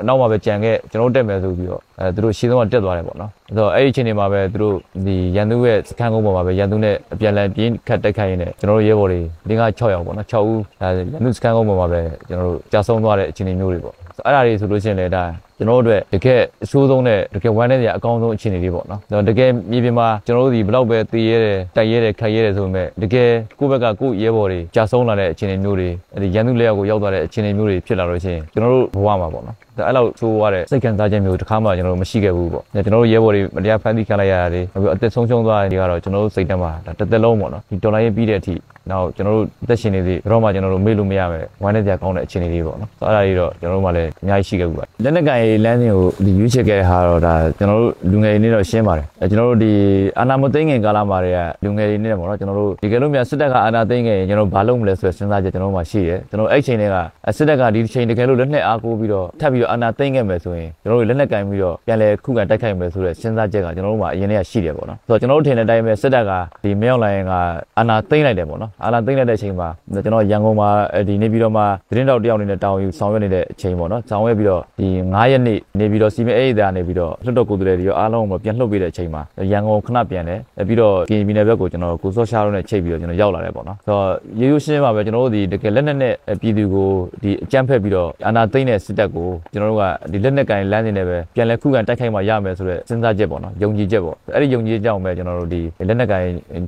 [0.00, 4.74] အနောက်မှာပဲကြံခဲ့ကျွန်တော်တက်မယ်ဆိုပြီးတော့အဲသူတို့ရှေ့ဆုံးကတက်သွားတယ်ပေါ့နော်ဆိုတော့အဲ့ဒီအချိန်တွေမှာပဲသူတို့
[5.06, 13.94] ဒီရန်သူရဲ့စခန်းကုန်းပေါ်မှာပဲရန်သူနဲ့အပြန်လည်ပြင်းခတ်တက်ခိုင်းနေကျွန်တော်တို့ရဲဘော်တွေ၄၅6ယောက်ပေါ့နော်6ဦးဒါရန်သူစခန်းကုန်းပေါ်မှာပဲကျွန်တော်တို့ကြာဆုံးသွားတဲ့အခြေအနေမျိုးတွေပေါ့
[14.26, 15.24] အဲ့ဒါတွေဆိုလို့ရှိရင်လည်းဒါ
[15.58, 29.56] ကျွန်တော်တို့အတွက်တကယ်အဆိုးဆုံးနဲ့တကယ်ဝမ်းနည်းစရာအကောင်းဆုံးအခြေအနေလေးပေါ့နော်တကယ်မြေပြင်မှာကျွန်တော်တို့ဒီဘလောက်ပဲတည်ရဲတယ်တိုက်ရဲတယ်ခိုက်ရဲတယ်ဆိုပေမဲ့တကယ်ကိုယ့်ဘက်ကကိုယ့်ရဲဘော်တွေကြာဆုံးလာတဲ့အခြေအနေမျိုးတွေအဲဒီရန်သူလက်အောက်ကိုရောက်သွားတဲ့အခြေအနေမျိုးတွေဖြစ်လာလို့ရှိရင်ကျွန်တော်တို့ဘဝမှာပေါ့နော်
[29.86, 38.54] အဲ့လောက်ဆိုးရတဲ့စိတ်ခံစားချက်မျိုးတစ်ခါမှကျွန်တော်တို့မရှိခဲ့ဘူးပေါ့ကျွန်တော်တို့ရဲဘော်တွေမတရားဖမ်းဆီးခံလိုက်ရတာတွေပြီးအသက်ဆုံးရှုံးသွားတာတွေကတော့ကျွန်တော်တို့စိတ်ထဲမှာဒါတစ်သက်လုံးပေါ့နော်ဒီတော်လိုင်းရေးပြီးတဲ့အထိ
[38.90, 49.72] နောက်ကျွန်တော်တို့သက်ရှင်နေသေးတော့မှကျွန်တော်တို့မေ့လို့မရပဲဝမ်းနည်းစရာကောင်းတဲ့အခြေအနေတွေပေါ့နော်အဲ့ဒါတွေတော့ကျွန်တော်တို့မှလည်းအများကြီးရှိခဲ့ဘူးပါလက်နက်ကန်ရေးလမ်းစဉ်ကိုဒီရွေးချယ်ခဲ့တဲ့ဟာတော့ဒါကျွန်တော်တို့လူငယ်တွေနေတော့ရှင်းပါတယ်အဲကျွန်တော်တို့ဒီ
[50.18, 56.96] အာနာမသိငင်ကာလမှာတွေကလူငယ်တွေနေတယ်ပေါ့နော်ကျွန်တော်တို့ဒီကလေးများစစ်တပ်ကအာနာသိငင်ရင်ကျွန်တော်ဘာလုပ်မလဲဆိုတဲ့စဉ်းစားချက်ကျွန်တော်တို့မှရှိတယ်ကျွန်တော်အဲ့ချိန်တွေက
[57.36, 66.32] စစ်တပ်ကဒီချိန်တကယ်လို့လက်နက်အားကိုးပြီးတော့ထပ်ပြီးတော့အာနာသိငင်မယ်ဆိုရင်ကျွန်တော်တို့လက်နက်ကန်ပြီးတော့ပြန်လဲခုခံတိုက်ခိုက်မယ်ဆိုတဲ့စဉ်းစားချက်ကကျွန်တော်တို့မှအရင်ကရှိတယ်ပေါ့နော်ဆိုတော့ကျွန်တော်တို့ထင်တဲ့အတိုင်းပဲစစ်တပ်က
[66.62, 67.32] ဒီမြောက်လိုင်းက
[67.78, 70.68] အာနာသိမ့်လိုက်တယ်ပေါ့နော်အာနာသိမ့်လိုက်တဲ့အချိန်မှာကျွန်တော်ရန်ကုန်မှာ
[71.08, 79.22] ဒီနေပြီးတော့မှသတင်းတောက်တယောက်အနေနဲ့တောင်းယူဆောင်ရွက်နေတဲ့အချိန်ပေါ့နော်ဆောင်ရွက်ပြီးတော့ဒီ9ရက်နေ့နေပြီးတော့စီမံအေးဒါနေပြီးတော့လွတ်တော်ကိုယ်တည်းတွေရောအားလုံးကိုပြန်လှုပ်ပေးတဲ့အချိန်မှာ
[79.52, 84.06] ရန်ကုန်ခဏပြန်တယ်ပြီးတော့ပြည်ပြည်နယ်ဘက်ကိုကျွန်တော်ကိုစောရှားတို့နဲ့ချိတ်ပြီးတော့ကျွန်တော်ရောက်လာတယ်ပေါ့နော်ဆိုတော့
[84.40, 86.88] ရိုးရိုးရှင်းရှင်းပါပဲကျွန်တော်တို့ဒီတကယ်လက်နက်နဲ့ပြည်သူကို
[87.22, 96.22] ဒီအကြမ်းဖက်ပြီးတော့အာနာသိမ့်တဲ့စစ်တပ်ကိုကျွန်တော်တို့ကဒီလက်နက်ကန်လမ်းစဉ်နဲ့ပဲပြန်လဲခုခံတိုက်ခိုက်မှရမယ်ဆိုတဲ့စဉ်းစားချက်ပေါ့နော်ယုံကြည်ချက်ပေါ့အဲ့ဒီယုံကြည်ချက်ကြောင့်ပဲကျွန်တော်တို့ဒီလက်နက်ကန်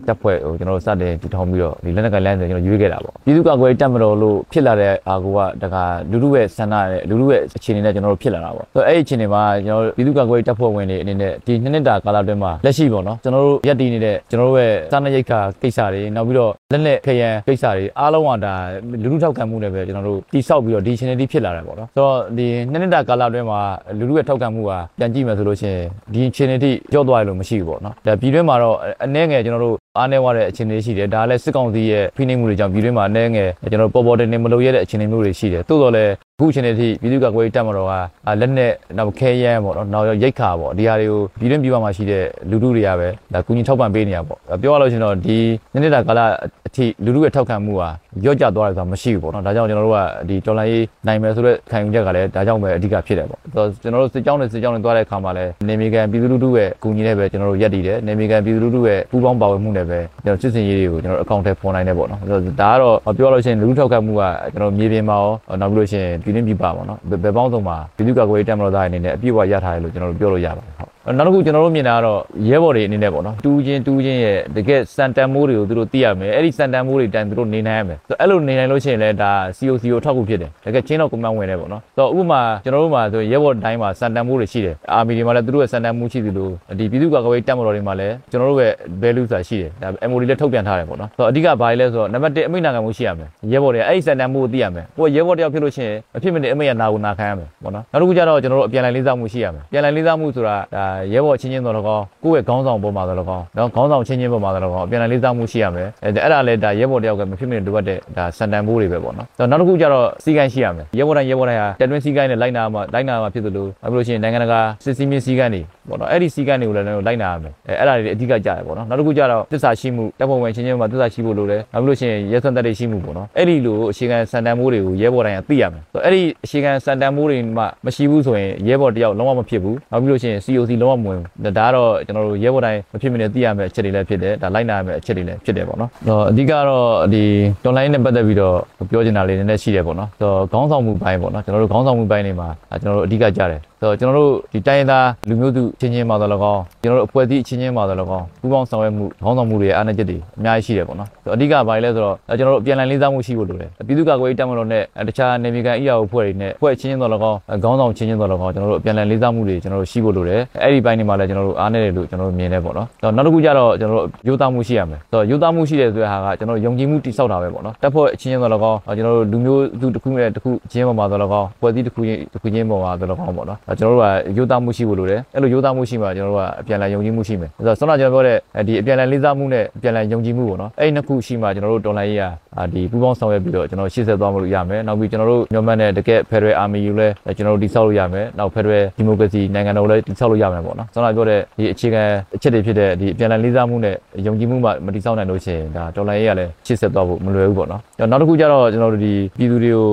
[0.07, 18.55] တပ်ဖွဲ့ဟိုကျွန်တော်တို့စတင်တည်ထောင်ပြီးတော့ဒီလက်နက်ကန်လမ်းစဉ်ကျွန်တော်ရွေးခဲ့တာပေါ့ပြည်သူ့ကာကွယ်တပ်မတော်လို့ဖြစ်လာတဲ့အာကိုကတခါလူလူရဲ့ဆန္ဒနဲ့လူလူရဲ့အခြေအနေနဲ့ကျွန်တော်တို့ဖြစ်လာတာပေါ့ဆိုတော့အဲ့ဒီအခြေအနေမှာကျွန်တော်တို့ပြည်သူ့ကာကွယ်တပ်ဖွဲ့ဝင်တွေအနေနဲ့ဒီနှစ်နှစ်တာကာလအတွင်းမှာလက်ရှိပေါ့နော်ကျွန်တော်တို့ရက်တည်နေတဲ့ကျွန်တော်တို့ရဲ့စာနာရိတ်ခါကိစ္စတွေနောက်ပြီးတော့လက်လက်ခရန်ကိစ္စတွေအားလုံးကဒါ
[19.03, 23.61] လူလူထောက်ခံမှုနဲ့ပဲကျွန်တော်တို့တိဆောက်ပြီးတော့ဒီအခြေအနေတိဖြစ်လာတယ်ပေါ့နော်ဆိုတော့ဒီနှစ်နှစ်တာကာလအတွင်းမှာ
[23.99, 37.93] လူလူရဲ့ထောက်ခံမှုကပြန်ကြည့်မယ်ဆိုလို့ရှိရင်ဒီအခြေအနေတိကြော့သွားရလို့မရှိဘူးပေါ့နော်ဒါပြည်တွင်းမှာတော့အနည်းငယ်ကျွန်တော်တို့အားနည်းသွားတဲ့အခြေအနေရှိတယ်ဒါလည်းစစ်ကောင်စီရဲ့ဖိနှိပ်မှုတွေကြောင့်ပြည်တွင်းမှာအနည်းငယ်ကျွန်တော်ပေါ်ပေါ်တင်တင်မလုပ်ရတဲ့အခြေအနေမျိုးတွေရှိတယ်တိုးတော်လည်း အခုအချိန်အထိပြည်သူ့ကာကွယ်ရေးတပ်မတော်က
[38.41, 45.39] လက်နဲ့နောက်ခဲရမ်းပေါ့နော်နောက်ရိတ်ခါပေါ့ဒီဟာတွေကိုပြည်တွင်းပြည်ပမှာရှိတဲ့လူထုတွေကပဲဒါကုညီထောက်ပံ့ပေးနေရပေါ့ပြောရလို့ရှိရင်တော့ဒီ
[45.73, 46.21] နေ့နေ့တာကာလ
[46.67, 47.89] အထိလူထုရဲ့ထောက်ခံမှုဟာ
[48.25, 53.41] ရော့ကျသွားတယ်ဆိုတာမရှိဘူးပေါ့နော်ဒါကြောင့်ကျွန်တော်တို့ကဒီတော်လိုင်းရေးနိုင်မယ်ဆိုတဲ့ခံယူချက်ကလည်းဒါကြောင့်ပဲအဓိကဖြစ်တယ်ပေါ့
[53.83, 64.23] ကျွန်တော်တို့စစ်ကြောင်းနဲ့စစ်ကြောင်းနဲ့သွားတဲ့အခါမှာလည်းနေမီကန်ပြည်သူလူထုရဲ့ကုညီနဲ့ပဲကျွန်တော်တို့ရက်တည်တယ်နေမီကန်ပြည်သူလူထုရဲ့ပူးပေါင်းပါဝင်မှုနဲ့ပဲကျွန်တော်စစ်စင်ရေးတွေကိုကျွန်တော်တို့အကောင့်ထဲပေါ်နိုင်တယ်ပေါ့နော်ဒါကတော့ပြောလို့ရှိရင်လူထုထောက်ခံမှုက
[64.53, 131.19] ကျွန်တော်မြေပြင်မှာရောနောက်ပြီးလို့ရှိရင်ပြည်တွင်းပြည်ပပေါ့နော်ဘယ်ပေါင်းစုံမှာပြည်သူ့ကာကွယ်ရေးတပ်မတော်သားအနေနဲ့အပြည့်အဝရထားတယ်လို့ကျွန်တော်တို့ပြောလို့ရပါတယ်ဟုတ်နောက်တစ်ခုကျွန်တော်တို့မြင်တာကတော့ရဲဘော်တွေအနေနဲ့ပေါ့နော်တူးချင်းတူးချင်းရဲ့တကယ်စံတန်မိုးတွေကိုသူတို့သိရမယ်အဲ့ဒီစံတန်မိုးတွေတိုင်သူတို့နေနိုင်ရမယ်ဆိုအဲ့လိုနေနိုင်လို့ရှိရင်လည်းဒါ COC ကိုထောက်ကူဖြစ်တယ်တကယ်ချင်းတော့ကွန်မန့်ဝင်တယ်ပေါ့နော်ဆိုတော့ဥပမာကျွန်တော်တို့မှာဆိုရဲဘော်တိုင်းမှာစံတန်မိုးတွေရှိတယ်အာမီတွေမှာလည်းသူတို့ရဲ့စံတန်မိုးရှိသလိုဒီပြည်သူ့ကာကွယ်ရေးတပ်မတော်တွေမှာလည်းကျွန်တော်တို့ရဲ့ value ဆိုတာရှိတယ်ဒါ MOD လည်းထုတ်ပြန်ထားတယ်ပေါ့နော်ဆိုတော့အဓိကဘာလဲဆိုတော့နံပါတ်1အမိန့်နာခံမှုရှိရမယ်ရဲဘော်တွေအဲ့ဒီစံတန်မိုးကိုသိရမယ်ကိုရဲဘော်တယောက်ဖြစ်လို့ရှိရင်အဖြစ်မနေအမိန့်ရနာကိုနာခံရမယ်ပေါ့နော်နောက်တစ်ခုကျတော့ကျွန်တော်တို့အပြန်လည်လေးစားမှုရှိရမယ်ပြန်လည်လေးစားမှုဆိုတာဒါရဲဘော်ချင်းချင်းတော့၎င်းကိုယ့်ရဲ့ခေါင်းဆောင်ပေါ်မှာတော့၎င်းနော်ခေါင်းဆောင်ချင်းချင်းပေါ်မှာတော့၎င်းအပြန်အလှန်လေးစားမှုရှိရမယ်အဲအဲ့ဒါလည်းဒါရဲဘော်တယောက်ကမဖြစ်မနေလိုအပ်တဲ့ဒါစံတန်ဖိုးတွေပဲပေါ့နော်နောက်တစ်ခုကျတော့စီကိုင်းရှိရမယ်ရဲဘော်တိုင်းရဲဘော်တိုင်းဟာတက်တွင်းစီကိုင်းနဲ့လိုက်နာမှာလိုက်နာမှာဖြစ်သလိုအခုလို့ရှိရင်နိုင်ငံတကာစစ်စည်းမျဉ်းစီကိုင်းတွေပေါ့နော်အဲ့ဒီစီကိုင်းတွေကိုလည်းလိုက်နာရမယ်အဲအဲ့ဒါတွေအဓိကကြတယ်ပေါ့နော်နောက်တစ်ခုကျတော့သစ္စာရှိမှုတပ်ဖွဲ့ဝင်ချင်းချင်းမှာသစ္စာရှိဖို့လိုတယ်နောက်လို့ရှိရင်ရဲစွမ်းတက်တွေရှိမှုပေါ့နော်အဲ့ဒီလိုအခြေခံစံတန်ဖိုးတွေကိုရဲဘော်တိုင်းကသိရမယ်အဲ့ဒီအခြေခံစံတန်ဖိုးတွေမှမရှိဘူးဆိုရင်ရဲဘော်တယောက်လုံးဝမဖြစ်ဘူးနောက်ပြီးလို့ရှိရင် COC လုံးဝမဝင်
[131.57, 137.23] ဒါကတော့ကျွန်တော်တို့ရဲဘော်တိုင်းမဖြစ်မနေသိရမယ့်အချက်တွေလည်းဖြစ်တယ်ဒါလိုက်နာရမယ့်အချက်တွေလည်းဖြစ်တယ်ပေါ့နော်ဆိုတော့အဓိကတော့ဒီ
[137.69, 138.57] online နဲ့ပတ်သက်ပြီးတော့
[138.91, 142.49] ပြောချင်တာလေးနည်းနည်းရှိတယ်ပေါ့နော်ဆိုတော့ခေါင်းဆောင်မှုပိုင်းပေါ့နော်ကျွန်တော်တို့ခေါင်းဆောင်မှုပိုင်းတွေမှာ
[142.83, 174.07] ကျွန်တော်တို့အဓိကကြားတယ် ဆိုတော့ကျွန်တော်တို့ဒီတိုင်းသားလူမျိုးစုချင်းချင်းမှာတော့၎င်းကျွန်တော်တို့အဖွဲ့အစည်းချင်းချင်းမှာတော့၎င်းပူးပေါင်းဆောင်ရွက်မှုခေါင်းဆောင်မှုတွေအားနည်းချက်တွေအများကြီးရှိတယ်ပေါ့နော်ဆိုတော့အဓိကဘာလဲဆိုတော့ကျွန်တော်တို့အပြန်လည်လေးစားမှုရှိဖို့လိုတယ်ပြည်သူ့ကာကွယ်ရေးတပ်မတော်နဲ့တခြားနေမြေကန် EAO အဖွဲ့တွေနဲ့အဖွဲ့ချင်းချင်းတော့၎င်းခေါင်းဆောင်ချင်းချင်းတော့၎င်းကျွန်တော်တို့အပြန်လည်လေးစားမှုတွေကျွန်တော်တို့ရှိဖို့လိုတယ်အဲ့ဒီပိုင်းတွေမှာလည်းကျွန်တော်တို့အားနည်းတယ်လို့ကျွန်တော်တို့မြင်တယ်ပေါ့နော်ဆိုတော့နောက်တစ်ခုကျတော့ကျွန်တော်တို့ရိုးသားမှုရှိရမယ်ဆိုတော့ရိုးသားမှုရှိတယ်ဆိုတဲ့ဟာကကျွန်တော်တို့ယုံကြည်မှုတိစောက်တာပဲပေါ့နော်တပ်ဖွဲ့ချင်းချင်းတော့၎င်းကျွန်တော်တို့လူမျိုးစုတစ်ခုနဲ့တစ်ခုချင်းပေါ်မှာတော့၎င်းဖွဲ့စည်းတစ်ခုချင်းတစ်ခုချင်းပေါ်မှာတော့၎င်းပေါ့နော်ကျွန်တော်တို့က
[174.37, 192.03] ရိုးသားမှုရှိဖို့လိုတယ်အဲ့လိုရိုးသားမှုရှိမှကျွန်တော်တို့ကအပြန်လည်ယုံကြည်မှုရှိမယ်ဆိုတော့ဆောင်းလာကျွန်တော်ပြောတဲ့ဒီအပြန်လည်လေးစားမှုနဲ့အပြန်လည်ယုံကြည်မှုပေါ့နော်အဲ့ဒီနှစ်ခုရှိမှကျွန်တော်တို့တော်လိုင်းရေးကဒီပူးပေါင်းဆောင်ရွက်ပြီးတော့ကျွန်တော်ရှေ့ဆက်သွားမလို့ရမယ်နောက်ပြီးကျွန်တော်တို့ညွန်မှတ်တဲ့တကယ် Federal Army ယူလဲကျွန်တော်တို့တိစောက်လို့ရမယ်နောက် Federal Democracy နိုင်ငံတော်လည်းတိစောက်လို့ရမယ်ပေါ့နော်ဆောင်းလာပြောတဲ့ဒီအခြေခံ
[192.37, 193.95] အချက်တွေဖြစ်တဲ့ဒီအပြန်လည်လေးစားမှုနဲ့
[194.27, 197.81] ယုံကြည်မှုမှမတိစောက်နိုင်လို့ရှိရင်ဒါတော်လိုင်းရေးကလည်းရှေ့ဆက်သွားဖို့မလွယ်ဘူးပေါ့နော်
[198.11, 199.85] နောက်တစ်ခုကျတော့ကျွန်တော်တို့ဒီပြည်သူတွေကို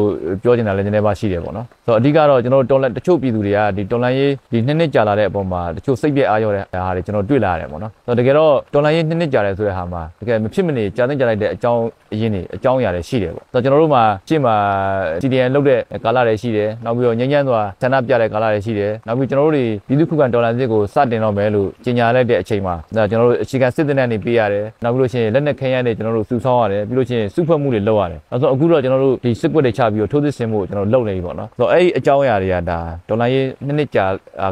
[0.43, 11.81] ပြောချင်တာလည်းနည်းနည်းပါရှိတယ်ပေါ့နော်ဆိုတော့အဓိကတော့ကျွန်တော်တို့တော်လိုင်းတချို့ပြည်သူတွေကဒီတော်လန်ရေးဒီနှစ်နှစ်ကြာလာတဲ့အပေါ်မှာတချို့စိတ်ပြည့်အားရောတဲ့ဟာတွေကျွန်တော်တွေ့လာရတယ်ပေါ့နော်ဆိုတော့တကယ်တော့တော်လန်ရေးနှစ်နှစ်ကြာတယ်ဆိုတဲ့ဟာမှာတကယ်မဖြစ်မနေကြာသိကြလိုက်တဲ့အကြောင်း
[12.13, 14.55] အရင်းတွေအကြောင်းအရာတွေရှိတယ်ပေါ့ဆိုတော့ကျွန်တော်တို့မှာရှေ့မှာ
[15.21, 34.05] CDN လုပ်တဲ့ကာလတွေရှိတယ်နောက်ပြီးတော့ငញ្ញမ်းစွာဆန္ဒပြတဲ့ကာလတွေရှိတယ်နောက်ပြီးကျွန်တော်တို့တွေပြည်သူ့ခုခံတော်လှန်စစ်ကိုစတင်တော့မယ်လို့ကြေညာလိုက်တဲ့အချိန်မှာဒါကျွန်တော်တို့အခြေခံစစ်တပ်နဲ့နေပေးရတယ်နောက်ပြီးလို့ရှိရင်လက်နက်ခဲယမ်းတွေကျွန်တော်တို့စုဆောင်းရတယ်ပြီးလို့ရှိရင်စုဖွဲ့မှုတွေလုပ်ရတယ်အဲဆိုအခုတော့ကျွန်တော်တို့ဒီစစ်ကွက်တွေချပြီးတော့ထိုးစစ်ဆင်မှုကျွန်တော်လုပ်နေပြီပေါ့နော်ဆိုတော့အဲ့ဒီအကြောင်းအရာတွေကဒါဒေါ်လာရေးနှစ်နှစ်ကြာ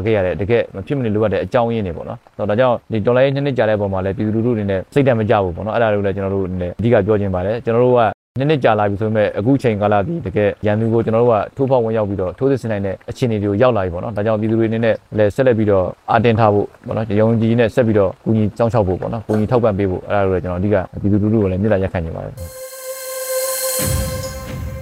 [0.04, 8.00] ခဲ့ရတဲ့တကယ်မဖြစ်မနေလိုအပ်တဲ့အကြောင်းရင်းတွေပေါ့နော်ဆိုတော့ဒါကြောင့်ဒီဒေါ်လာရေးနှစ်နှစ်ကြာတဲ့ပုံမှာလည်းပြည်သူလူထုအနေနဲ့စိတ်ဓာတ်မကြဘူးပေါ့နော်အဲ့ဒါတွေကိုလည်းကျွန်တော်တို့အနေနဲ့အဓိကပြောချင်ပါတယ်ကျွန်တော်တို့က
[8.38, 22.34] နှစ်နှစ်ကြာလာပြီဆိုပေမဲ့အခုချိန်ကာလဒီတကယ်ရန်သူကိုကျွန်တော်တို့ကထိုးဖောက်ဝင်ရောက်ပြီးတော့ထိုးစစ်ဆင်နိုင်တဲ့အခြေအနေတွေကိုရောက်လာပြီပေါ့နော်ဒါကြောင့်ပြည်သူတွေအနေနဲ့လည်းဆက်လက်ပြီးတော့အတင်းထားဖို့ပေါ့နော်ရုံကြီးနဲ့ဆက်ပြီးတော့ကူညီစောင့်ရှောက်ဖို့ပေါ့နော်ကူညီထောက်ပံ့ပေးဖို့အဲ့ဒါလိုလည်းကျွန်တော်အဓိကပြည်သူလူထုကိုလည်းမြစ်တာရက်ခံနေပါတယ်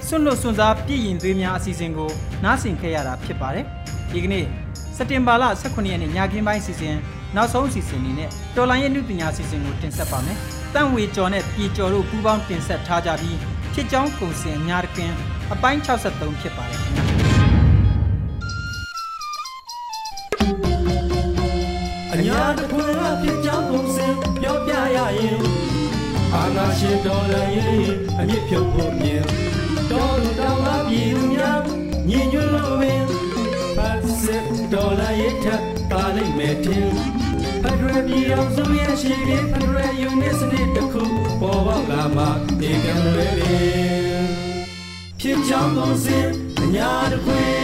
[0.07, 2.09] ဆွန့်လွတ်စွန့်စားပြည်ရင်သွေးများအစီအစဉ်ကို
[2.43, 3.65] နားဆင်ခဲ့ရတာဖြစ်ပါတယ်
[4.13, 4.45] ဒီကနေ့
[4.95, 6.95] စက်တင်ဘာလ18ရက်နေ့ညခင်းပိုင်းအစီအစဉ်
[7.35, 10.37] နောက်ဆုံးအစီအစဉ်လေးနဲ့တော်လိုင်းရဲ့လူပညာအစီအစဉ်ကိုတင်ဆက်ပါမယ်
[10.73, 13.37] တန့်ဝေကျော်နဲ့ပြည်ကျော်တို့ပူးပေါင်းတင်ဆက်ထားကြပြီး
[13.73, 15.15] ဖြစ်ကြောင်းကုံစင်အများတကင်း
[15.53, 17.05] အပိုင်း63ဖြစ်ပါတယ်ခင်ဗျာ
[22.13, 25.39] အညာတခွင်အဖြစ်ကြောင်းကုန်စင်ပြောပြရရင်
[26.33, 27.83] အာနာရှင်တော်လည်းရင်
[28.19, 29.23] အမြင့်ဖြုတ်ဖို့မြင်
[29.91, 31.59] တော်လူတော်ကပြည်သူများ
[32.09, 33.14] ညီညွတ်လို့ပင်ပတ်
[34.23, 36.87] စစ်တော်လည်းရင်ထပ်ပါလိမ့်မယ်တင်
[37.63, 41.03] ဖက်ဒရယ်ပြည်အောင်စုရဲ့ရှိပြီးဖက်ဒရယ်ယူနစ်စနစ်တစ်ခု
[41.41, 42.23] ပေါ်ပေါက်လာမှ
[42.59, 44.25] ဒီကံလွယ်ပင်
[45.19, 46.27] ဖြစ်ကြောင်းကုန်စင်
[46.61, 47.55] အညာတခွင်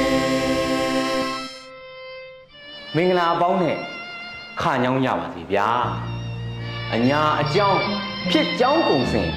[2.96, 3.78] မင်္ဂလာပေါင်းနဲ့
[4.62, 5.70] ခါညောင်းကြပါစီဗျာ
[6.94, 7.82] အညာအကြောင်း
[8.32, 9.30] ဖြစ်ကြောင်းကုန်စင်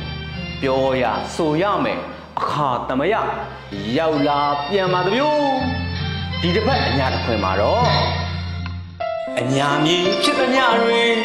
[0.63, 2.01] ပြောရဆိုရမယ်
[2.39, 3.15] အခါတမယ
[3.99, 5.84] ရောက်လာပြန်ပါတမျိုး
[6.47, 7.89] ဒီတစ်ဖက်အညာတစ်ခွင်မှာတော့
[9.41, 11.17] အညာမြေဖြစ်သမျှတွင်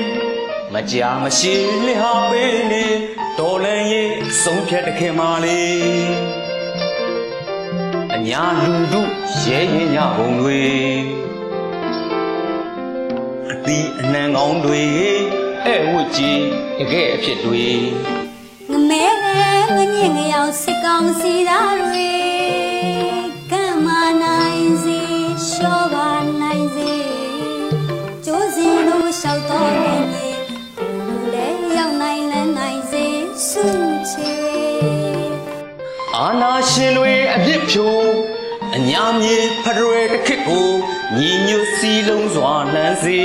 [0.74, 1.54] မကြာမရှိ
[1.86, 2.86] လျှောက်ပေးနေ
[3.38, 4.12] ဒေါ်လန်ရေး
[4.44, 6.10] ဆုံးဖြတ်တခင်မာလေး
[8.16, 9.10] အညာလူတို့
[9.44, 10.62] ရဲရင်ညဘုံတွေ
[13.52, 14.84] အသီးအနှံကောင်းတွေ
[15.66, 16.44] အဲ့ဝတ်ကြီး
[16.80, 17.68] တကယ်အဖြစ်တွေ
[18.72, 19.04] ငမဲ
[19.76, 22.19] ငညင်ငယောင်စစ်ကောင်စီသားတွေ
[36.22, 38.10] အာနာရှင်တွေအပြစ်ဖြိုး
[38.78, 40.70] အညာမြေဖရယ်တစ်ခစ်ကို
[41.18, 43.20] ညီညွတ်စီလုံးစွာလှမ်းစေ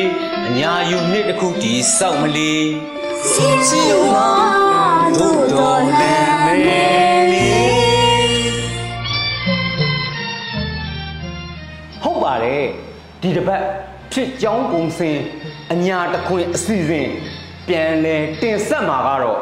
[0.48, 2.54] အညာယူနှစ်တစ်ခုတည်ဆောက်မလီ
[3.30, 4.28] စီချီဝါ
[5.18, 6.54] တို့တော်လည်းမဲ
[12.02, 12.64] ဟုတ်ပါတယ်
[13.22, 13.62] ဒီတစ်ပတ်
[14.12, 15.18] ဖြစ်ကြောင်းကုံစင်
[15.72, 17.08] အညာတစ်ခွင်အစီအစဉ်
[17.68, 19.40] ပြန်လဲတင်ဆက်မှာကတော့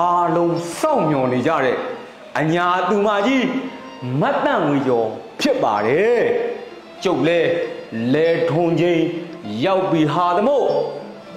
[0.00, 1.78] အားလုံးစောင့်မျှော်နေကြတဲ့
[2.38, 3.46] အညာသူမကြီး
[4.20, 5.08] မတ်တန့်ဝေကျော်
[5.40, 6.22] ဖြစ်ပါတယ်
[7.04, 7.40] ကျုပ်လဲ
[8.12, 9.02] လဲထုံချင်း
[9.64, 10.66] ရောက်ပြီဟာသမို့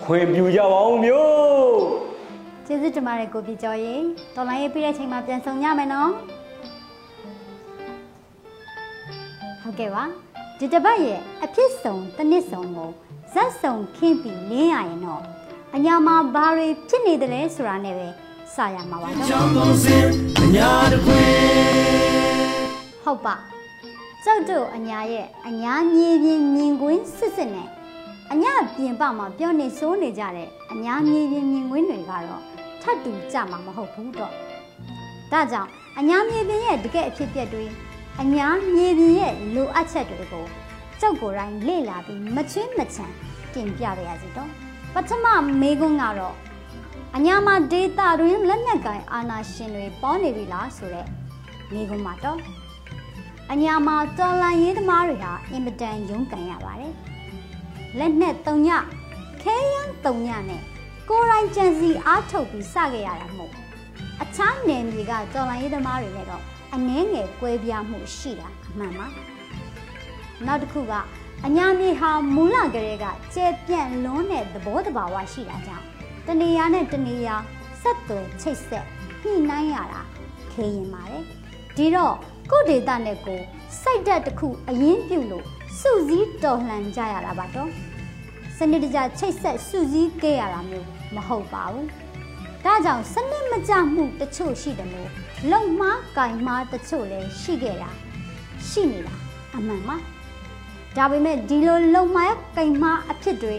[0.03, 1.79] ခွင့်ပြုကြပါအောင်မျိုး
[2.65, 3.95] ကျေးဇူးတင်ပါတယ်ကိုပြကျော်ရေ
[4.35, 6.09] တော်လိုင်းရေးပြတဲ့ချိန်မှာပြန်ဆောင်ကြမယ်နော်
[9.61, 10.03] ဟုတ်ကဲ့ပါ
[10.59, 12.91] ဒီတစ်ပတ်ရဲ့အဖြစ်ဆုံးတစ်နှစ်ဆုံးကို
[13.33, 15.23] ဇက်ဆုံးခင်းပြီးလင်းရရင်တော့
[15.75, 18.07] အညာမှာဘာတွေဖြစ်နေတယ်လဲဆိုတာနဲ့ပဲ
[18.55, 20.05] စရမှာပါတော့ကြောင်းကုန်စင်
[20.41, 21.31] အညာတခွင်
[23.03, 23.35] ဟုတ်ပါ
[24.23, 27.67] ကျုပ်တို့အညာရဲ့အညာမြေပြင်မြင်ကွင်းစစ်စစ်နဲ့
[28.31, 32.41] အညာပြင်ပမှာပြောနေစိုးနေကြတဲ့အညာမြေပြင်မြင်ကွင်းတွေကတော့
[32.81, 34.33] ထပ်တူကြမှာမဟုတ်ဘူးတော့
[35.31, 37.65] ဒါကြောင့်အညာမြေပြင်ရဲ့တကယ်အဖြစ်အပျက်တွေ
[38.21, 40.45] အညာမြေပြင်ရဲ့လိုအပ်ချက်တွေကို
[41.01, 43.13] ကျုပ်ကိုယ်တိုင်လေ့လာပြီးမချွင်းမချမ်း
[43.53, 44.49] တင်ပြပါရစီတော့
[44.93, 45.25] ပထမ
[45.61, 46.35] မေကွန်းကတော့
[47.17, 51.07] အညာမှာဒေတာတွင်လက်နက်ကိုင်အာနာရှင်တွေပေါ်နေပြီလားဆိုတဲ့
[51.73, 52.39] မေကွန်းမှာတော့
[53.51, 56.93] အညာမှာတော်လန်ရေးသမားတွေဟာအင်မတန်ရုန်းကန်ရပါတယ်။
[57.99, 58.69] လက်နဲ့တုံည
[59.41, 60.61] ခဲယမ်းတုံညနဲ့
[61.09, 63.51] ကိုယ်တိုင်ကြံစီအားထုတ်ပြီးစခဲ့ရတာမို့
[64.21, 66.43] အခြားနယ်မြေကတော်လန်ရေးသမားတွေနဲ့တော့
[66.73, 69.07] အနှဲငယ်ကွဲပြားမှုရှိတာအမှန်ပါ။
[70.45, 70.93] နောက်တစ်ခုက
[71.45, 75.90] အညာမြေဟာမူလကလေးကကျဲပြန့်လွန်းတဲ့သဘောတဘာဝရှိတာကြောင့်
[76.27, 77.35] တနေရာနဲ့တနေရာ
[77.81, 78.85] ဆက်သွယ်ချိတ်ဆက်
[79.23, 80.01] ညှိနှိုင်းရတာ
[80.51, 81.23] ခေရင်ပါတယ်။
[81.77, 82.15] ဒီတော့
[82.51, 83.43] ကိုယ့်ဒေတာနဲ့ကိုယ်
[83.81, 85.45] စိတ်ဓာတ်တစ်ခုအရင်ပြုတ်လို့
[85.79, 87.69] စုစည်းတော်လှန်ကြရတာပါတော့
[88.57, 91.87] စနစ်တကျချိတ်ဆက်စုစည်းခဲ့ရတာမျိုးမဟုတ်ပါဘူး
[92.65, 95.09] ဒါကြောင့်စနစ်မကျမှုတချို့ရှိတယ်လို့
[95.51, 97.89] လုံမားကင်မားတချို့လည်းရှိခဲ့တာ
[98.67, 99.15] ရှိနေတာ
[99.55, 99.97] အမှန်ပါ
[100.97, 103.55] ဒါပေမဲ့ဒီလိုလုံမားကင်မားအဖြစ်တွေ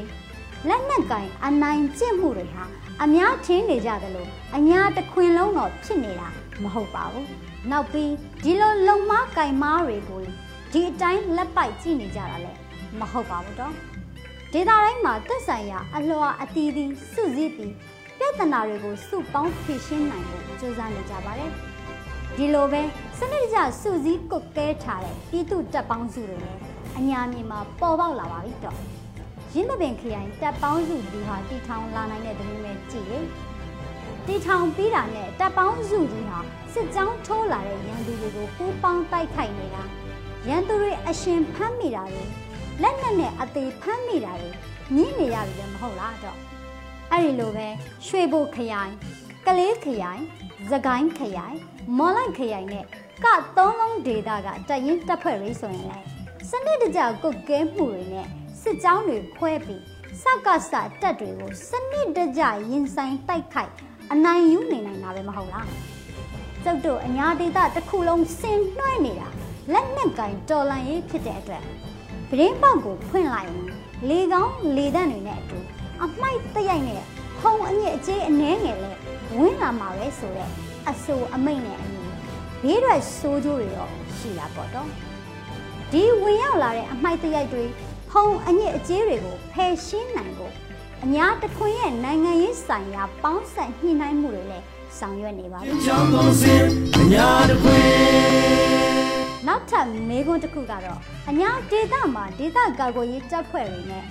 [0.69, 2.65] လက်နက်ကင်အနိုင်ကျင့်မှုတွေဟာ
[3.03, 6.29] အများထင်းနေကြတယ်လို့အညာတခွင်လုံးတော့ဖြစ်နေတာ
[6.63, 7.29] မဟုတ်ပါဘူး
[7.71, 10.21] နောက်ပြီးဒီလိုလုံမားကင်မားတွေကို
[10.73, 12.61] ဒီအတိုင်းလက်ပိုက်ကြည့်နေကြတာလည်း
[13.01, 13.75] မဟုတ်ပါဘူးတော့
[14.53, 17.75] ဒေတာတိုင်းမှာသက်ဆိုင်ရာအလွှာအတီးတီးစုစည်းပြီး
[18.19, 21.51] ပြဿနာတွေကိုစုပေါင်းဖြေရှင်းနိုင်ဖို့ကြိုးစားနေကြပါတယ်
[22.37, 22.83] ဒီလိုပဲ
[23.19, 26.61] စနစ်တကျစုစည်းကုတ်ကဲထားတဲ့ပြည်သူတပ်ပေါင်းစုတွေလည်း
[26.99, 29.02] အညာမြေမှာပေါ်ပေါက်လာပါပြီတော့
[29.55, 33.27] ရင်းမပင်ခရိုင်တပ်ပေါင်းစုဒီဟာတီထောင်လာနိုင်တဲ့တမျိုးနဲ့ကြည့်ရင်
[34.27, 36.39] တီထောင်ပြီးတာနဲ့တပ်ပေါင်းစုကြီးဟာ
[36.73, 39.85] စစ်ကြောင်းထိုးလာတဲ့ရန်သူတွေကိုပူးပေါင်းတိုက်ခိုက်နေတာ
[40.49, 42.25] ရန်သူတွေအရှင်ဖမ်းမိတာတွေ
[42.83, 44.51] လက်နက်နဲ့အသေးဖမ်းမိတာတွေ
[44.97, 46.39] ညင်းနေရပြီလည်းမဟုတ်လားတော့
[47.11, 47.69] အဲ့ဒီလိုပဲ
[48.07, 48.93] ရွှေဘိုခရိုင်
[49.47, 50.23] ကလေးခရိုင်
[50.71, 51.57] သကိုင်းခရိုင်
[51.99, 52.85] မော်လိုက်ခရိုင်နဲ့
[53.25, 56.07] ကသုံးလုံးဒေတာကတရင်တပ်ဖွဲ့ရေးဆိုရင်လည်း
[56.49, 58.29] စနစ်တကျကုတ်ကဲမှုတွေနဲ့
[58.63, 59.83] စစ်ကြောင်းတွေခွဲပြီး
[60.23, 60.73] စကစ
[61.03, 63.73] တက်တွေကိုစနစ်တကျရင်ဆိုင်တိုက်ခိုက်
[64.13, 65.69] အနိုင်ယူနေနိုင်တာပဲမဟုတ်လား
[66.65, 69.29] ကျုပ်တို့အညာဒေတာတစ်ခုလုံးဆင်နှွှဲနေတာ
[69.73, 71.63] လက်နက်ကင်တော်လန်ရေးဖြစ်တဲ့အတွက်
[72.31, 73.67] ပရင်းပေါက်ကိုဖွင့်လိုက်ရင်
[74.09, 75.59] လေကောင်းလေတန့်တွေနဲ့အတူ
[76.05, 77.03] အမိုက်တရိုက်နဲ့
[77.41, 78.93] ဖုံအညစ်အကြေးအနှဲငယ်လဲ
[79.37, 80.49] ဝင်လာမှာပဲဆိုတဲ့
[80.89, 82.03] အဆိုအမိတ်နဲ့အညီ
[82.63, 84.89] ဘေးရွက်ဆိုးကျိုးတွေတော့ရှိတာပေါ့တော့
[85.93, 87.65] ဒီဝင်ရောက်လာတဲ့အမိုက်တရိုက်တွေ
[88.13, 90.55] ဖုံအညစ်အကြေးတွေကိုဖယ်ရှင်းနိုင်ဖို့
[91.05, 94.65] အညာတခွင်ရဲ့နိုင်ငံရေးဆိုင်ရာပေါင်းဆက်ညှိနှိုင်းမှုတွေလည်း
[94.99, 96.65] ဆောင်ရွက်နေပါပြီကြောင်းကုန်စင်
[97.01, 97.79] အညာတခွေ
[99.47, 104.05] နောက်ထပ်မေးခွန်းတစ်ခုကတော့အညာဒေတာမှာဒေတာကာကွယ်ရေးတပ်ဖွဲ့တွေနဲ့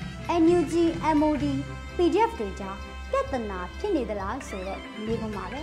[0.44, 0.74] NUG
[1.18, 1.46] MOD
[1.96, 2.78] PDF တွေကြား
[3.12, 5.60] ပြဿနာဖြစ်နေသလားဆိုတဲ့မေးခွန်းပါပဲ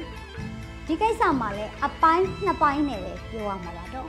[0.87, 4.09] ဒီကိစ္စမှာလည်းအပိုင်းနှစ်ပိုင်းနဲ့ပဲပြောရမှာပါတော့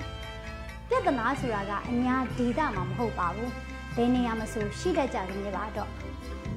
[0.90, 5.90] ပြဿနာဆိုတာကအညာဒေတာမှာမဟုတ်ပါဘူးဘ ယ်နေရာမှာဆိုရှိတတ်ကြနေပါတော့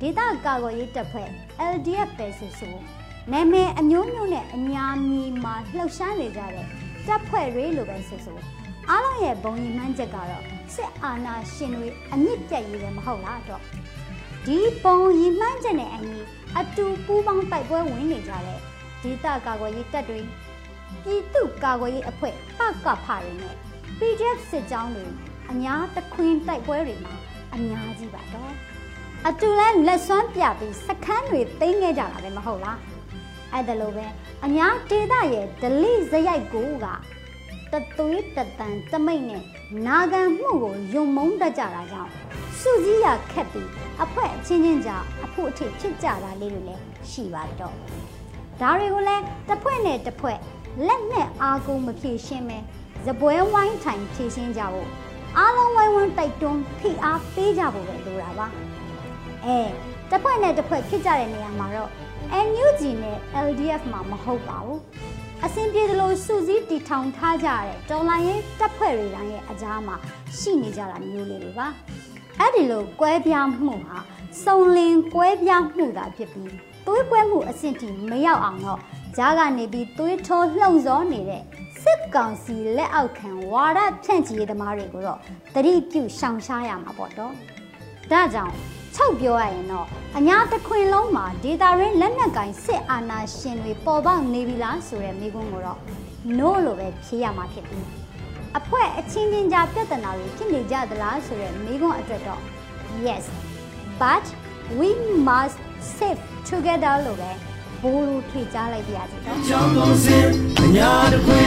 [0.00, 1.28] ဒေတာကာကွယ်ရေးတပ်ဖွဲ့
[1.72, 2.74] LDF ပဲဆိုဆို
[3.32, 6.66] နာမည်အမျိုးမျိုးနဲ့အညာမီမှာလှုပ်ရှားနေကြတဲ့
[7.06, 8.38] တပ်ဖွဲ့တွေလိုပဲဆိုဆို
[8.88, 13.62] အားလုံးရဲ့ဘုံရင်မှန်းချက်ကတော့စစ်အာဏာရှင်တွေအမြင့်ပြတ်ရေးပဲမဟုတ်လားတော့
[14.46, 16.18] ဒီဘုံရင်မှန်းချက်နဲ့အညီ
[16.58, 18.58] အတူပူးပေါင်းတိုက်ပွဲဝင်နေကြတဲ့
[19.02, 20.18] ဒေသကာကွယ်ရေးတပ်တွေ
[21.02, 23.56] ပြည်သူကာကွယ်ရေးအဖွဲ့ပကဖတွေနဲ့
[23.98, 25.06] PDF စစ်ကြောင်းတွေ
[25.50, 27.14] အများတခွင်တိုက်ပွဲတွေမှာ
[27.54, 28.52] အများကြီးပါတော့
[29.28, 32.78] အတူလဲလက်စွမ်းပြပြီးစခန်းတွေသိမ်းခဲ့ကြတာပဲမဟုတ်လား
[33.52, 34.06] အဲ့ဒါလိုပဲ
[34.44, 36.86] အညာဒေတာရဲ့ဒလိဇရိုက်ကိုက
[37.72, 39.44] တသွေးတတန်တမိတ်နဲ့
[39.86, 42.10] နာဂံမှုကိုယုံမုန်းတတ်ကြတာကြောင့်
[42.60, 43.68] စုစည်းရခက်ပြီး
[44.02, 47.74] အဖွဲအချင်းချင်းကြားအဖို့အထိဖြစ်ကြတာလေးတွေလည်းရှိပါတော့
[48.60, 50.38] ဒါတွေကိုလည်းတစ်ဖွဲ့နဲ့တစ်ဖွဲ့
[50.86, 52.58] လက်နဲ့အားကိုမဖြည့်ရှင်းမဲ
[53.06, 54.88] ဇပွဲဝိုင်းထိုင်ဖြည့်ရှင်းကြဖို့
[55.38, 58.46] အားလုံးဝိုင်းဝန်းတိုက်တွန်းဖိအားပေးကြဖို့ပဲလိုတာပါ
[59.44, 59.58] အဲ
[60.10, 61.90] တစ်ဖွဲ့နဲ့တစ်ဖွဲ့ဖြစ်ကြတဲ့နေရာမှာတော့
[62.46, 64.80] NUG နဲ့ LDF မှာမဟုတ်ပါဘူး
[65.44, 69.96] အစဉ်ပြေသလိုစုစည်းတည်ထောင်ထားကြတဲ့တော်လိုင်းရဲ့တပ်ဖွဲ့တွေတိုင်းရဲ့အကြားမှာ
[70.38, 71.68] ရှိနေကြတာမျိုးလေးတွေပါ
[72.38, 73.98] အဲ့ဒီလိုကွဲပြားမှုဟာ
[74.44, 76.52] စုံလင်ကွဲပြားမှုသာဖြစ်ပြီး
[76.86, 78.80] သွေးကွဲမှုအဆင့်ထိမရောက်အောင်တော့
[79.16, 81.42] ဂျားကနေပြီးသွေးထိုးလှုံ့ဆော်နေတဲ့
[81.82, 85.18] စစ်ကောင်စီလက်အောက်ခံဝါဒဖြန့်ချီရေးသမားတွေကိုတော့
[85.54, 87.32] တတိပြုရှောင်ရှားရမှာပေါ့တော့
[88.10, 88.54] ဒါကြောင့်
[88.96, 95.78] ချုပ်ပြောရရင်တော့အညာတခွင်လုံးမှာဒေတာရင်းလက်နက်ကင်စစ်အာဏာရှင်တွေပေါ်ပေါက်နေပြီလားဆိုတဲ့မိကွန်းကိုတော့
[96.38, 97.86] no လို့ပဲဖြေရမှာဖြစ်ပြီး
[98.58, 102.40] အဖွဲအချင်းချင်းကြားပြဿနာတွေဖြစ်နေကြသလားဆိုတဲ့မိကွန်းအတွက်တော့
[103.06, 103.24] yes
[104.00, 104.24] but
[104.78, 104.88] we
[105.28, 105.56] must
[105.96, 107.30] save together လို့ပဲ
[107.82, 110.26] ဘိုးလိုဖြေကြားလိုက်ပြရစီတော့ကြောင်းကုန်စင်
[110.62, 111.42] အညာတခွေ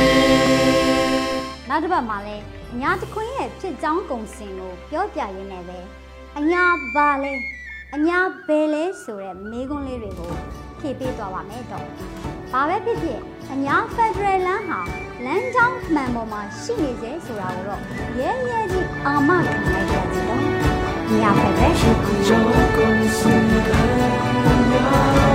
[1.70, 2.36] နောက်တစ်ပတ်မှာလဲ
[2.74, 5.80] အညာတခွင်ရဲ့ဖြစ်ကြောင်းကုံစင်ကိုပြောပြရင်းနဲ့ပဲ
[6.40, 6.64] အညာ
[6.96, 7.34] ဘာလဲ
[7.96, 10.32] အညာဘယ်လဲဆိုတဲ့မေးခွန်းလေးတွေကို
[10.80, 11.88] ဖြေပေးသွားပါမယ်တော့
[12.52, 13.22] ဘာပဲဖြစ်ဖြစ်
[13.54, 14.80] အညာဖက်ဒရယ်လမ်းဟာ
[15.26, 17.82] လမ်းကြောင်းမှန်ပေါ်မှာရှိနေစေဆိုတာကိုတော့
[18.20, 20.42] ရဲရဲကြီးအာမခံလိုက်ကြစီတော့
[21.10, 22.46] အညာဖက်ဒရယ်ကြောင်း
[22.76, 23.42] ကုန်စင်
[24.48, 25.35] အညာ